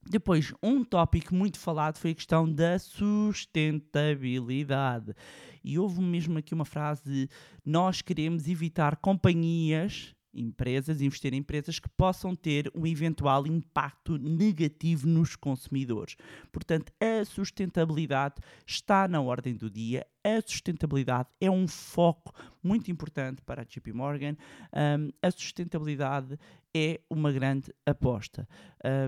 Depois, 0.10 0.54
um 0.64 0.86
tópico 0.86 1.36
muito 1.36 1.60
falado 1.60 1.98
foi 1.98 2.12
a 2.12 2.16
questão 2.16 2.50
da 2.50 2.80
sustentabilidade. 2.80 5.14
E 5.62 5.78
houve 5.78 6.00
mesmo 6.02 6.38
aqui 6.38 6.54
uma 6.54 6.64
frase 6.64 7.30
nós 7.66 8.02
queremos 8.02 8.48
evitar 8.48 8.96
companhias, 8.98 10.16
empresas, 10.38 11.02
investir 11.02 11.34
em 11.34 11.38
empresas 11.38 11.80
que 11.80 11.90
possam 11.90 12.36
ter 12.36 12.72
um 12.76 12.86
eventual 12.86 13.48
impacto 13.48 14.18
negativo 14.18 15.08
nos 15.08 15.36
consumidores. 15.36 16.16
Portanto, 16.52 16.92
a 17.00 17.26
sustentabilidade 17.26 18.36
está 18.66 19.08
na 19.08 19.22
ordem 19.22 19.56
do 19.56 19.70
dia. 19.70 20.06
A 20.24 20.42
sustentabilidade 20.42 21.30
é 21.40 21.50
um 21.50 21.68
foco 21.68 22.34
muito 22.62 22.92
importante 22.92 23.42
para 23.42 23.62
a 23.62 23.66
JP 23.66 23.94
Morgan. 23.94 24.36
Um, 24.74 25.10
a 25.22 25.32
sustentabilidade 25.32 26.38
é 26.74 27.00
uma 27.10 27.32
grande 27.32 27.74
aposta. 27.86 28.48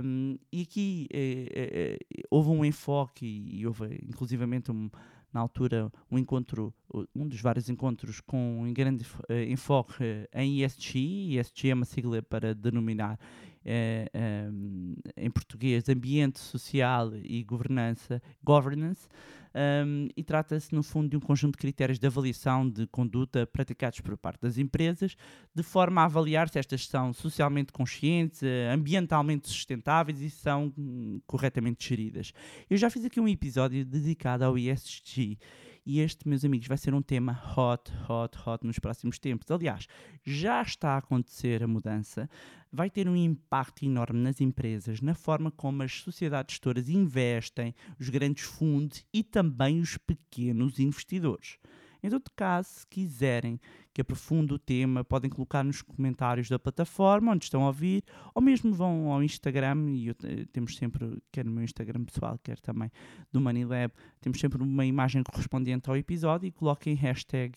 Um, 0.04 0.38
e 0.52 0.62
aqui 0.62 1.08
eh, 1.12 1.98
eh, 2.12 2.24
houve 2.32 2.50
um 2.50 2.66
enfoque 2.66 3.26
e 3.26 3.68
houve 3.68 4.00
inclusivamente 4.04 4.72
um, 4.72 4.90
na 5.34 5.40
altura 5.40 5.92
um 6.12 6.18
encontro, 6.18 6.74
um 7.16 7.28
dos 7.28 7.42
vários 7.42 7.70
encontros 7.70 8.20
com 8.20 8.62
um 8.64 8.74
grande 8.74 9.06
enfoque 9.48 10.04
em 10.34 10.64
ESG. 10.64 11.38
ESG 11.38 11.70
é 11.70 11.74
uma 11.74 11.86
sigla 11.86 12.22
para 12.22 12.56
denominar 12.56 13.20
eh, 13.66 14.10
um, 14.52 14.96
em 15.18 15.30
português 15.30 15.90
ambiente 15.90 16.40
social 16.40 17.14
e 17.16 17.44
governança, 17.44 18.22
governance, 18.44 19.08
um, 19.54 20.08
e 20.16 20.24
trata-se, 20.24 20.74
no 20.74 20.84
fundo, 20.84 21.10
de 21.10 21.18
um 21.18 21.20
conjunto 21.20 21.54
de 21.54 21.60
critérios 21.60 21.98
de 21.98 22.06
avaliação 22.06 22.70
de 22.70 22.86
conduta 22.88 23.48
praticados 23.48 24.00
por 24.00 24.16
parte 24.16 24.42
das 24.42 24.58
empresas, 24.58 25.16
de 25.54 25.64
forma 25.64 26.02
a 26.02 26.06
avaliar 26.06 26.50
se 26.50 26.60
estas 26.60 26.88
são 26.88 27.12
socialmente 27.14 27.74
conscientes, 27.74 28.44
eh, 28.44 28.72
ambientalmente 28.72 29.48
sustentáveis 29.48 30.22
e 30.22 30.30
são 30.30 30.72
hum, 30.78 31.20
corretamente 31.26 31.88
geridas. 31.88 32.32
Eu 32.70 32.78
já 32.78 32.90
fiz 32.90 33.04
aqui 33.06 33.20
um 33.20 33.28
episódio 33.28 33.84
dedicado 33.84 34.46
ao 34.46 34.58
ESG. 34.58 35.38
E 35.86 36.02
este, 36.02 36.28
meus 36.28 36.46
amigos, 36.46 36.68
vai 36.68 36.78
ser 36.78 36.94
um 36.94 37.02
tema 37.02 37.32
hot, 37.58 37.92
hot, 38.08 38.38
hot 38.46 38.68
nos 38.68 38.78
próximos 38.78 39.18
tempos. 39.18 39.50
Aliás, 39.50 39.88
já 40.24 40.62
está 40.62 40.90
a 40.92 40.98
acontecer 40.98 41.64
a 41.64 41.68
mudança. 41.68 42.30
Vai 42.72 42.90
ter 42.90 43.08
um 43.10 43.16
impacto 43.16 43.84
enorme 43.84 44.20
nas 44.20 44.40
empresas, 44.40 45.02
na 45.02 45.16
forma 45.16 45.50
como 45.50 45.82
as 45.82 46.02
sociedades 46.02 46.54
gestoras 46.54 46.88
investem, 46.88 47.74
os 48.00 48.10
grandes 48.10 48.44
fundos 48.44 49.04
e 49.12 49.24
também 49.24 49.80
os 49.80 49.98
pequenos 49.98 50.80
investidores. 50.80 51.58
Em 52.02 52.10
todo 52.10 52.32
caso, 52.36 52.70
se 52.70 52.88
quiserem 52.88 53.60
que 54.00 54.02
aprofunde 54.02 54.54
o 54.54 54.58
tema, 54.58 55.04
podem 55.04 55.30
colocar 55.30 55.62
nos 55.62 55.82
comentários 55.82 56.48
da 56.48 56.58
plataforma 56.58 57.34
onde 57.34 57.44
estão 57.44 57.64
a 57.64 57.68
ouvir, 57.68 58.02
ou 58.34 58.42
mesmo 58.42 58.74
vão 58.74 59.12
ao 59.12 59.22
Instagram, 59.22 59.90
e 59.90 60.08
eu, 60.08 60.16
temos 60.54 60.78
sempre, 60.78 61.22
quer 61.30 61.44
no 61.44 61.52
meu 61.52 61.66
Instagram 61.66 62.06
pessoal, 62.06 62.40
quer 62.42 62.58
também 62.62 62.90
do 63.30 63.42
Manilab, 63.42 63.94
temos 64.22 64.40
sempre 64.40 64.64
uma 64.64 64.86
imagem 64.86 65.22
correspondente 65.22 65.90
ao 65.90 65.98
episódio 65.98 66.48
e 66.48 66.52
coloquem 66.52 66.94
hashtag 66.96 67.54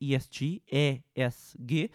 ESG, 0.00 0.62
ESG, 1.14 1.90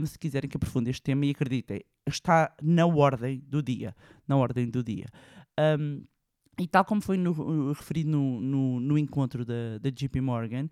um, 0.00 0.04
se 0.04 0.18
quiserem 0.18 0.50
que 0.50 0.56
aprofunde 0.56 0.90
este 0.90 1.02
tema 1.02 1.24
e 1.24 1.30
acreditem, 1.30 1.82
está 2.08 2.52
na 2.60 2.84
ordem 2.84 3.44
do 3.46 3.62
dia, 3.62 3.94
na 4.26 4.36
ordem 4.36 4.68
do 4.68 4.82
dia. 4.82 5.06
Um, 5.78 6.02
e 6.60 6.66
tal 6.66 6.84
como 6.84 7.00
foi 7.00 7.16
no, 7.16 7.72
referido 7.72 8.10
no, 8.10 8.40
no, 8.40 8.80
no, 8.80 8.98
encontro 8.98 9.44
da, 9.44 9.78
da 9.80 9.90
JP 9.90 10.20
Morgan, 10.20 10.68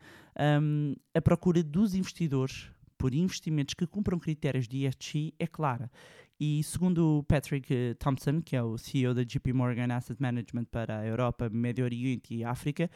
um, 0.60 0.94
a 1.14 1.20
procura 1.20 1.62
dos 1.62 1.94
investidores 1.94 2.70
por 2.98 3.14
investimentos 3.14 3.74
que 3.74 3.86
cumpram 3.86 4.18
critérios 4.18 4.68
de 4.68 4.84
ESG 4.84 5.32
é 5.38 5.46
clara. 5.46 5.90
E 6.38 6.62
segundo 6.62 7.18
o 7.18 7.22
Patrick 7.24 7.72
eh, 7.72 7.94
Thompson, 7.94 8.40
que 8.40 8.54
é 8.54 8.62
o 8.62 8.78
CEO 8.78 9.12
da 9.12 9.24
JP 9.24 9.52
Morgan 9.52 9.92
Asset 9.92 10.20
Management 10.20 10.66
para 10.66 11.00
a 11.00 11.06
Europa, 11.06 11.48
Médio 11.48 11.84
Oriente 11.84 12.34
e 12.34 12.44
África, 12.44 12.88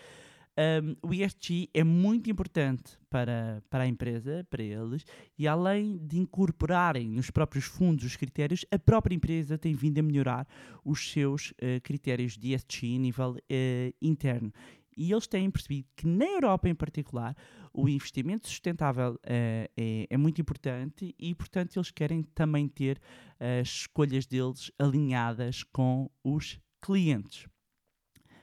um, 0.58 1.08
o 1.08 1.14
ESG 1.14 1.70
é 1.72 1.82
muito 1.82 2.30
importante 2.30 2.98
para, 3.08 3.62
para 3.70 3.84
a 3.84 3.86
empresa, 3.86 4.46
para 4.50 4.62
eles, 4.62 5.04
e 5.38 5.48
além 5.48 5.98
de 5.98 6.18
incorporarem 6.18 7.08
nos 7.08 7.30
próprios 7.30 7.64
fundos 7.64 8.04
os 8.04 8.16
critérios, 8.16 8.64
a 8.70 8.78
própria 8.78 9.14
empresa 9.14 9.56
tem 9.56 9.74
vindo 9.74 9.98
a 9.98 10.02
melhorar 10.02 10.46
os 10.84 11.10
seus 11.10 11.50
uh, 11.52 11.80
critérios 11.82 12.36
de 12.36 12.54
ESG 12.54 12.96
a 12.96 12.98
nível 12.98 13.30
uh, 13.32 13.94
interno. 14.00 14.52
E 14.94 15.10
eles 15.10 15.26
têm 15.26 15.50
percebido 15.50 15.88
que 15.96 16.06
na 16.06 16.26
Europa 16.26 16.68
em 16.68 16.74
particular 16.74 17.34
o 17.72 17.88
investimento 17.88 18.46
sustentável 18.46 19.14
uh, 19.14 19.18
é, 19.24 20.06
é, 20.10 20.16
muito 20.18 20.40
importante 20.40 21.14
e, 21.18 21.34
portanto, 21.34 21.76
eles 21.76 21.90
querem 21.90 22.22
também 22.22 22.68
ter 22.68 23.00
as 23.40 23.68
escolhas 23.68 24.26
deles 24.26 24.70
alinhadas 24.78 25.62
com 25.62 26.10
os 26.22 26.60
clientes. 26.82 27.46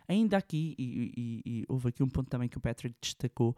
Ainda 0.09 0.37
aqui, 0.37 0.73
e, 0.79 1.13
e, 1.15 1.41
e, 1.45 1.65
houve 1.69 1.89
aqui 1.89 2.01
um 2.01 2.09
ponto 2.09 2.27
também 2.27 2.49
que 2.49 2.57
o 2.57 2.59
Patrick 2.59 2.95
destacou, 2.99 3.55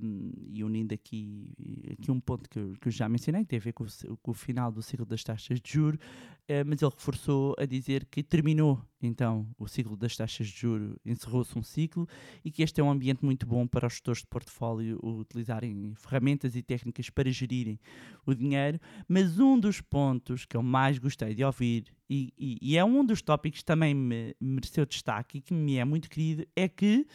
um, 0.00 0.30
e 0.52 0.62
unindo 0.62 0.94
aqui, 0.94 1.50
aqui 1.90 2.12
um 2.12 2.20
ponto 2.20 2.48
que 2.48 2.60
eu, 2.60 2.74
que 2.80 2.86
eu 2.86 2.92
já 2.92 3.08
mencionei, 3.08 3.44
tem 3.44 3.58
a 3.58 3.60
ver 3.62 3.72
com 3.72 3.82
o, 3.82 4.16
com 4.18 4.30
o, 4.30 4.34
final 4.34 4.70
do 4.70 4.80
ciclo 4.80 5.04
das 5.04 5.24
taxas 5.24 5.60
de 5.60 5.72
juros, 5.72 5.98
uh, 5.98 6.64
mas 6.64 6.80
ele 6.80 6.92
reforçou 6.92 7.56
a 7.58 7.66
dizer 7.66 8.04
que 8.04 8.22
terminou 8.22 8.80
então 9.06 9.46
o 9.58 9.66
ciclo 9.66 9.96
das 9.96 10.16
taxas 10.16 10.46
de 10.48 10.58
juros, 10.58 10.96
encerrou-se 11.04 11.58
um 11.58 11.62
ciclo 11.62 12.08
e 12.44 12.50
que 12.50 12.62
este 12.62 12.80
é 12.80 12.84
um 12.84 12.90
ambiente 12.90 13.24
muito 13.24 13.46
bom 13.46 13.66
para 13.66 13.86
os 13.86 13.94
gestores 13.94 14.20
de 14.20 14.26
portfólio 14.26 14.98
utilizarem 15.02 15.94
ferramentas 15.96 16.56
e 16.56 16.62
técnicas 16.62 17.10
para 17.10 17.30
gerirem 17.30 17.78
o 18.26 18.34
dinheiro, 18.34 18.80
mas 19.08 19.38
um 19.38 19.58
dos 19.58 19.80
pontos 19.80 20.44
que 20.44 20.56
eu 20.56 20.62
mais 20.62 20.98
gostei 20.98 21.34
de 21.34 21.44
ouvir 21.44 21.84
e, 22.08 22.32
e, 22.38 22.58
e 22.60 22.76
é 22.76 22.84
um 22.84 23.04
dos 23.04 23.22
tópicos 23.22 23.60
que 23.60 23.64
também 23.64 23.94
me 23.94 24.34
mereceu 24.40 24.84
destaque 24.84 25.38
e 25.38 25.40
que 25.40 25.54
me 25.54 25.76
é 25.76 25.84
muito 25.84 26.08
querido, 26.08 26.46
é 26.54 26.68
que 26.68 27.06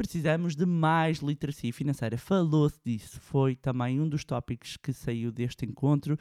precisamos 0.00 0.56
de 0.56 0.64
mais 0.64 1.18
literacia 1.18 1.70
financeira. 1.74 2.16
Falou-se 2.16 2.80
disso, 2.82 3.20
foi 3.20 3.54
também 3.54 4.00
um 4.00 4.08
dos 4.08 4.24
tópicos 4.24 4.78
que 4.78 4.94
saiu 4.94 5.30
deste 5.30 5.66
encontro, 5.66 6.18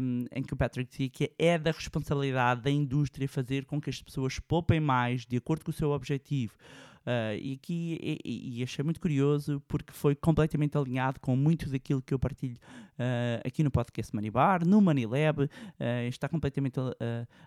um, 0.00 0.24
em 0.32 0.42
que 0.42 0.52
o 0.52 0.56
Patrick 0.56 0.90
dizia 0.90 1.08
que 1.08 1.32
é 1.38 1.56
da 1.56 1.70
responsabilidade 1.70 2.62
da 2.62 2.70
indústria 2.70 3.28
fazer 3.28 3.64
com 3.64 3.80
que 3.80 3.88
as 3.88 4.02
pessoas 4.02 4.40
poupem 4.40 4.80
mais 4.80 5.24
de 5.24 5.36
acordo 5.36 5.64
com 5.64 5.70
o 5.70 5.74
seu 5.74 5.90
objetivo. 5.90 6.56
Uh, 7.06 7.38
e 7.40 7.52
aqui 7.52 8.20
e, 8.24 8.58
e, 8.58 8.62
achei 8.64 8.82
muito 8.82 9.00
curioso 9.00 9.62
porque 9.68 9.92
foi 9.92 10.16
completamente 10.16 10.76
alinhado 10.76 11.20
com 11.20 11.36
muito 11.36 11.70
daquilo 11.70 12.02
que 12.02 12.12
eu 12.12 12.18
partilho 12.18 12.56
uh, 12.98 13.46
aqui 13.46 13.62
no 13.62 13.70
podcast 13.70 14.10
Bar, 14.32 14.66
no 14.66 14.80
Manilab, 14.80 15.44
uh, 15.44 15.48
está 16.08 16.28
completamente 16.28 16.80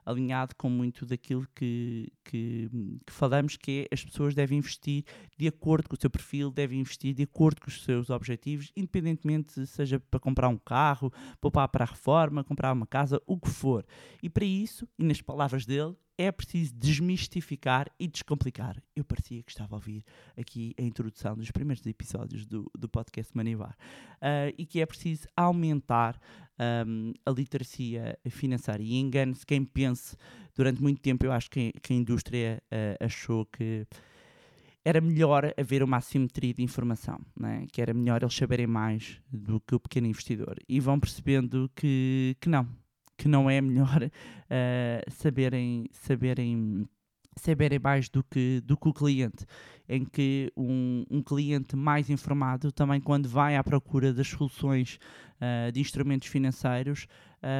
alinhado 0.06 0.56
com 0.56 0.70
muito 0.70 1.06
daquilo 1.06 1.46
que, 1.54 2.10
que, 2.24 2.70
que, 3.06 3.12
falamos, 3.12 3.58
que 3.58 3.86
é 3.92 3.94
as 3.94 4.02
pessoas 4.02 4.34
devem 4.34 4.60
investir 4.60 5.04
de 5.38 5.50
acordo 5.50 5.90
com 5.90 5.96
o 5.96 6.00
seu 6.00 6.10
perfil, 6.10 6.52
devem 6.52 6.80
investir 6.80 7.14
de 7.14 7.24
acordo 7.24 7.60
com 7.60 7.68
os 7.68 7.84
seus 7.84 8.10
objetivos, 8.10 8.72
independentemente 8.78 9.68
seja 9.68 10.00
para 10.00 10.22
comprar 10.22 10.48
um 10.48 10.58
carro, 10.58 11.12
poupar 11.42 11.68
para 11.68 11.84
a 11.84 11.88
reforma, 11.88 12.46
comprar 12.46 12.72
uma 12.72 12.88
casa, 12.88 13.22
o 13.28 13.38
que 13.38 13.50
for. 13.50 13.86
E 14.24 14.30
para 14.30 14.46
isso, 14.46 14.88
e 14.98 15.04
nas 15.04 15.22
palavras 15.22 15.66
dele, 15.66 15.98
é 16.20 16.34
preciso 16.34 16.76
desmistificar 16.76 17.90
e 17.98 18.06
descomplicar. 18.06 18.76
Eu 18.94 19.06
parecia 19.06 19.42
que 19.42 19.52
estava 19.52 19.74
a 19.74 19.78
ouvir 19.78 20.04
aqui 20.38 20.76
a 20.78 20.82
introdução 20.82 21.38
dos 21.38 21.50
primeiros 21.50 21.86
episódios 21.86 22.46
do, 22.46 22.70
do 22.78 22.90
podcast 22.90 23.32
Manivar. 23.34 23.78
Uh, 24.16 24.54
e 24.58 24.66
que 24.66 24.82
é 24.82 24.86
preciso 24.86 25.30
aumentar 25.34 26.20
um, 26.86 27.14
a 27.26 27.32
literacia 27.32 28.20
financeira. 28.30 28.84
E 28.84 28.98
engane-se 28.98 29.46
quem 29.46 29.64
pense, 29.64 30.18
durante 30.54 30.82
muito 30.82 31.00
tempo, 31.00 31.26
eu 31.26 31.32
acho 31.32 31.50
que, 31.50 31.72
que 31.82 31.94
a 31.94 31.96
indústria 31.96 32.62
uh, 32.66 33.06
achou 33.06 33.46
que 33.46 33.88
era 34.84 35.00
melhor 35.00 35.54
haver 35.58 35.82
uma 35.82 35.98
assimetria 35.98 36.54
de 36.54 36.62
informação, 36.62 37.18
né? 37.40 37.66
que 37.72 37.82
era 37.82 37.94
melhor 37.94 38.22
eles 38.24 38.36
saberem 38.36 38.68
mais 38.68 39.22
do 39.32 39.62
que 39.62 39.74
o 39.74 39.80
pequeno 39.80 40.08
investidor. 40.08 40.58
E 40.68 40.82
vão 40.82 41.00
percebendo 41.00 41.72
que, 41.74 42.36
que 42.42 42.50
não, 42.50 42.68
que 43.20 43.28
não 43.28 43.50
é 43.50 43.60
melhor 43.60 44.02
uh, 44.02 45.12
saberem, 45.12 45.88
saberem, 45.92 46.88
saberem 47.40 47.80
mais 47.80 48.10
do 48.10 48.24
que, 48.24 48.62
do 48.62 48.78
que 48.78 48.88
o 48.88 48.94
cliente. 48.94 49.46
Em 49.88 50.06
que 50.06 50.52
um, 50.56 51.04
um 51.10 51.22
cliente 51.22 51.76
mais 51.76 52.10
informado 52.10 52.72
também, 52.72 53.02
quando 53.02 53.28
vai 53.28 53.56
à 53.56 53.64
procura 53.64 54.14
das 54.14 54.28
soluções 54.28 55.00
uh, 55.38 55.72
de 55.72 55.80
instrumentos 55.80 56.28
financeiros, 56.28 57.08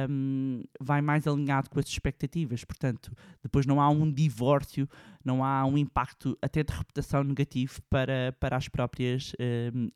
um, 0.08 0.62
vai 0.78 1.00
mais 1.00 1.26
alinhado 1.26 1.68
com 1.68 1.80
as 1.80 1.86
expectativas. 1.86 2.64
Portanto, 2.64 3.12
depois 3.42 3.66
não 3.66 3.80
há 3.80 3.88
um 3.88 4.10
divórcio, 4.12 4.88
não 5.24 5.42
há 5.44 5.64
um 5.66 5.76
impacto 5.76 6.38
até 6.40 6.62
de 6.62 6.72
reputação 6.72 7.24
negativo 7.24 7.80
para, 7.90 8.32
para 8.38 8.56
as 8.56 8.68
próprias 8.68 9.32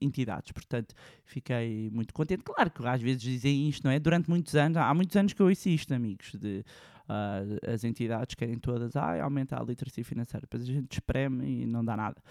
entidades. 0.00 0.50
Portanto, 0.50 0.94
fiquei 1.24 1.88
muito 1.90 2.12
contente. 2.12 2.42
Claro 2.42 2.70
que 2.70 2.86
às 2.86 3.00
vezes 3.00 3.22
dizem 3.22 3.68
isto, 3.68 3.84
não 3.84 3.90
é? 3.92 4.00
Durante 4.00 4.28
muitos 4.28 4.54
anos, 4.56 4.76
há 4.76 4.92
muitos 4.92 5.14
anos 5.16 5.32
que 5.32 5.40
eu 5.40 5.46
ouço 5.46 5.68
isto, 5.68 5.94
amigos, 5.94 6.32
de 6.34 6.64
uh, 7.08 7.72
as 7.72 7.84
entidades 7.84 8.34
querem 8.34 8.58
todas 8.58 8.96
ah, 8.96 9.22
aumentar 9.22 9.60
a 9.60 9.64
literacia 9.64 10.04
financeira, 10.04 10.42
depois 10.42 10.62
a 10.62 10.66
gente 10.66 10.92
espreme 10.92 11.62
e 11.62 11.66
não 11.66 11.84
dá 11.84 11.96
nada. 11.96 12.22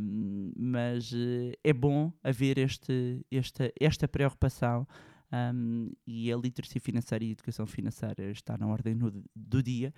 Um, 0.00 0.52
mas 0.56 1.12
uh, 1.12 1.52
é 1.62 1.72
bom 1.72 2.12
haver 2.22 2.58
este, 2.58 3.24
esta, 3.30 3.72
esta 3.80 4.08
preocupação 4.08 4.86
um, 5.32 5.90
e 6.06 6.32
a 6.32 6.36
literacia 6.36 6.80
financeira 6.80 7.24
e 7.24 7.28
a 7.28 7.32
educação 7.32 7.66
financeira 7.66 8.30
está 8.30 8.56
na 8.58 8.66
ordem 8.66 8.94
no, 8.94 9.10
do 9.34 9.62
dia. 9.62 9.92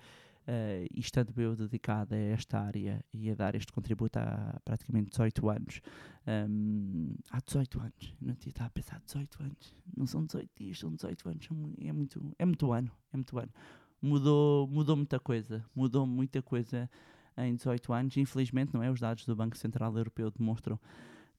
Uh, 0.47 0.85
e 0.93 0.99
estando 0.99 1.33
eu 1.41 1.55
dedicada 1.55 2.15
a 2.15 2.19
esta 2.19 2.59
área 2.59 3.03
e 3.11 3.31
a 3.31 3.33
dar 3.33 3.55
este 3.55 3.73
contributo 3.73 4.19
há 4.19 4.61
praticamente 4.63 5.09
18 5.09 5.49
anos. 5.49 5.81
Um, 6.27 7.15
há 7.31 7.39
18 7.39 7.79
anos, 7.79 8.15
não 8.21 8.35
tinha 8.35 8.51
estado 8.51 8.67
a 8.67 8.69
pensar 8.69 9.01
18 9.03 9.41
anos, 9.41 9.75
não 9.97 10.05
são 10.05 10.23
18 10.23 10.51
dias, 10.55 10.77
são 10.77 10.93
18 10.93 11.29
anos, 11.29 11.49
é 11.81 11.91
muito, 11.91 12.35
é 12.37 12.45
muito 12.45 12.71
ano, 12.71 12.91
é 13.11 13.17
muito 13.17 13.39
ano. 13.39 13.51
Mudou, 14.01 14.67
mudou 14.67 14.95
muita 14.95 15.19
coisa, 15.19 15.65
mudou 15.75 16.05
muita 16.05 16.41
coisa 16.41 16.89
em 17.37 17.55
18 17.55 17.93
anos, 17.93 18.17
infelizmente, 18.17 18.73
não 18.73 18.83
é? 18.83 18.89
Os 18.89 18.99
dados 18.99 19.25
do 19.25 19.35
Banco 19.35 19.57
Central 19.57 19.95
Europeu 19.97 20.31
demonstram 20.31 20.79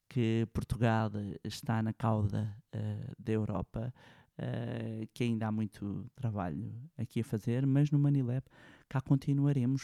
que 0.09 0.47
Portugal 0.53 1.11
está 1.45 1.83
na 1.83 1.93
cauda 1.93 2.55
uh, 2.75 3.15
da 3.19 3.33
Europa, 3.33 3.93
uh, 4.39 5.09
que 5.13 5.25
ainda 5.25 5.47
há 5.49 5.53
muito 5.53 6.07
trabalho 6.15 6.73
aqui 6.97 7.21
a 7.21 7.25
fazer, 7.25 7.67
mas 7.67 7.91
no 7.91 7.99
Manilab 7.99 8.45
cá 8.89 9.01
continuaremos 9.01 9.83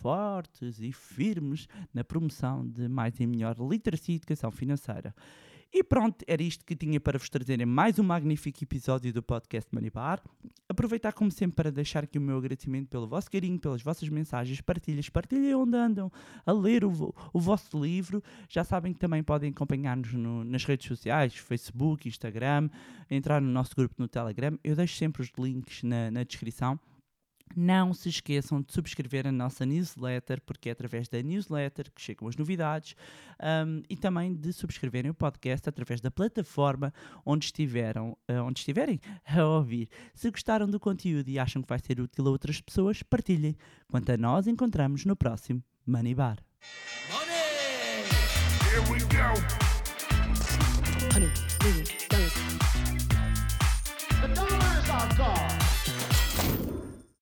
fortes 0.00 0.78
e 0.80 0.92
firmes 0.92 1.66
na 1.92 2.04
promoção 2.04 2.66
de 2.66 2.88
mais 2.88 3.18
e 3.18 3.26
melhor 3.26 3.56
literacia 3.58 4.14
e 4.14 4.16
educação 4.16 4.50
financeira. 4.50 5.14
E 5.72 5.82
pronto, 5.82 6.24
era 6.26 6.42
isto 6.42 6.64
que 6.64 6.74
tinha 6.74 6.98
para 6.98 7.18
vos 7.18 7.28
trazer 7.28 7.60
em 7.60 7.66
mais 7.66 7.98
um 7.98 8.02
magnífico 8.02 8.62
episódio 8.62 9.12
do 9.12 9.22
podcast 9.22 9.68
Money 9.72 9.90
Bar. 9.90 10.22
Aproveitar, 10.78 11.12
como 11.12 11.28
sempre, 11.28 11.56
para 11.56 11.72
deixar 11.72 12.04
aqui 12.04 12.18
o 12.18 12.20
meu 12.20 12.38
agradecimento 12.38 12.86
pelo 12.86 13.04
vosso 13.04 13.28
carinho, 13.28 13.58
pelas 13.58 13.82
vossas 13.82 14.08
mensagens, 14.08 14.60
partilhas. 14.60 15.08
Partilhem 15.08 15.52
onde 15.52 15.76
andam 15.76 16.08
a 16.46 16.52
ler 16.52 16.84
o, 16.84 17.12
o 17.32 17.40
vosso 17.40 17.76
livro. 17.82 18.22
Já 18.48 18.62
sabem 18.62 18.92
que 18.92 19.00
também 19.00 19.20
podem 19.20 19.50
acompanhar-nos 19.50 20.12
nas 20.46 20.64
redes 20.64 20.86
sociais, 20.86 21.34
Facebook, 21.34 22.08
Instagram, 22.08 22.70
entrar 23.10 23.40
no 23.40 23.50
nosso 23.50 23.74
grupo 23.74 23.96
no 23.98 24.06
Telegram. 24.06 24.56
Eu 24.62 24.76
deixo 24.76 24.96
sempre 24.96 25.20
os 25.20 25.32
links 25.36 25.82
na, 25.82 26.12
na 26.12 26.22
descrição. 26.22 26.78
Não 27.56 27.92
se 27.92 28.08
esqueçam 28.08 28.60
de 28.60 28.72
subscrever 28.72 29.26
a 29.26 29.32
nossa 29.32 29.64
newsletter, 29.64 30.40
porque 30.42 30.68
é 30.68 30.72
através 30.72 31.08
da 31.08 31.22
newsletter 31.22 31.90
que 31.92 32.00
chegam 32.00 32.28
as 32.28 32.36
novidades, 32.36 32.94
um, 33.66 33.82
e 33.88 33.96
também 33.96 34.34
de 34.34 34.52
subscreverem 34.52 35.10
o 35.10 35.14
podcast 35.14 35.68
através 35.68 36.00
da 36.00 36.10
plataforma 36.10 36.92
onde, 37.24 37.46
estiveram, 37.46 38.16
uh, 38.28 38.42
onde 38.44 38.60
estiverem 38.60 39.00
a 39.26 39.44
ouvir. 39.44 39.88
Se 40.14 40.30
gostaram 40.30 40.68
do 40.68 40.78
conteúdo 40.78 41.28
e 41.28 41.38
acham 41.38 41.62
que 41.62 41.68
vai 41.68 41.78
ser 41.78 42.00
útil 42.00 42.26
a 42.26 42.30
outras 42.30 42.60
pessoas, 42.60 43.02
partilhem. 43.02 43.56
Quanto 43.88 44.10
a 44.10 44.16
nós, 44.16 44.46
encontramos 44.46 45.04
no 45.04 45.16
próximo 45.16 45.62
Money 45.86 46.14
Bar. 46.14 46.38
Money! 47.10 47.38
Here 48.70 48.82
we 48.92 49.00
go. 49.08 49.34
Honey, 51.12 51.97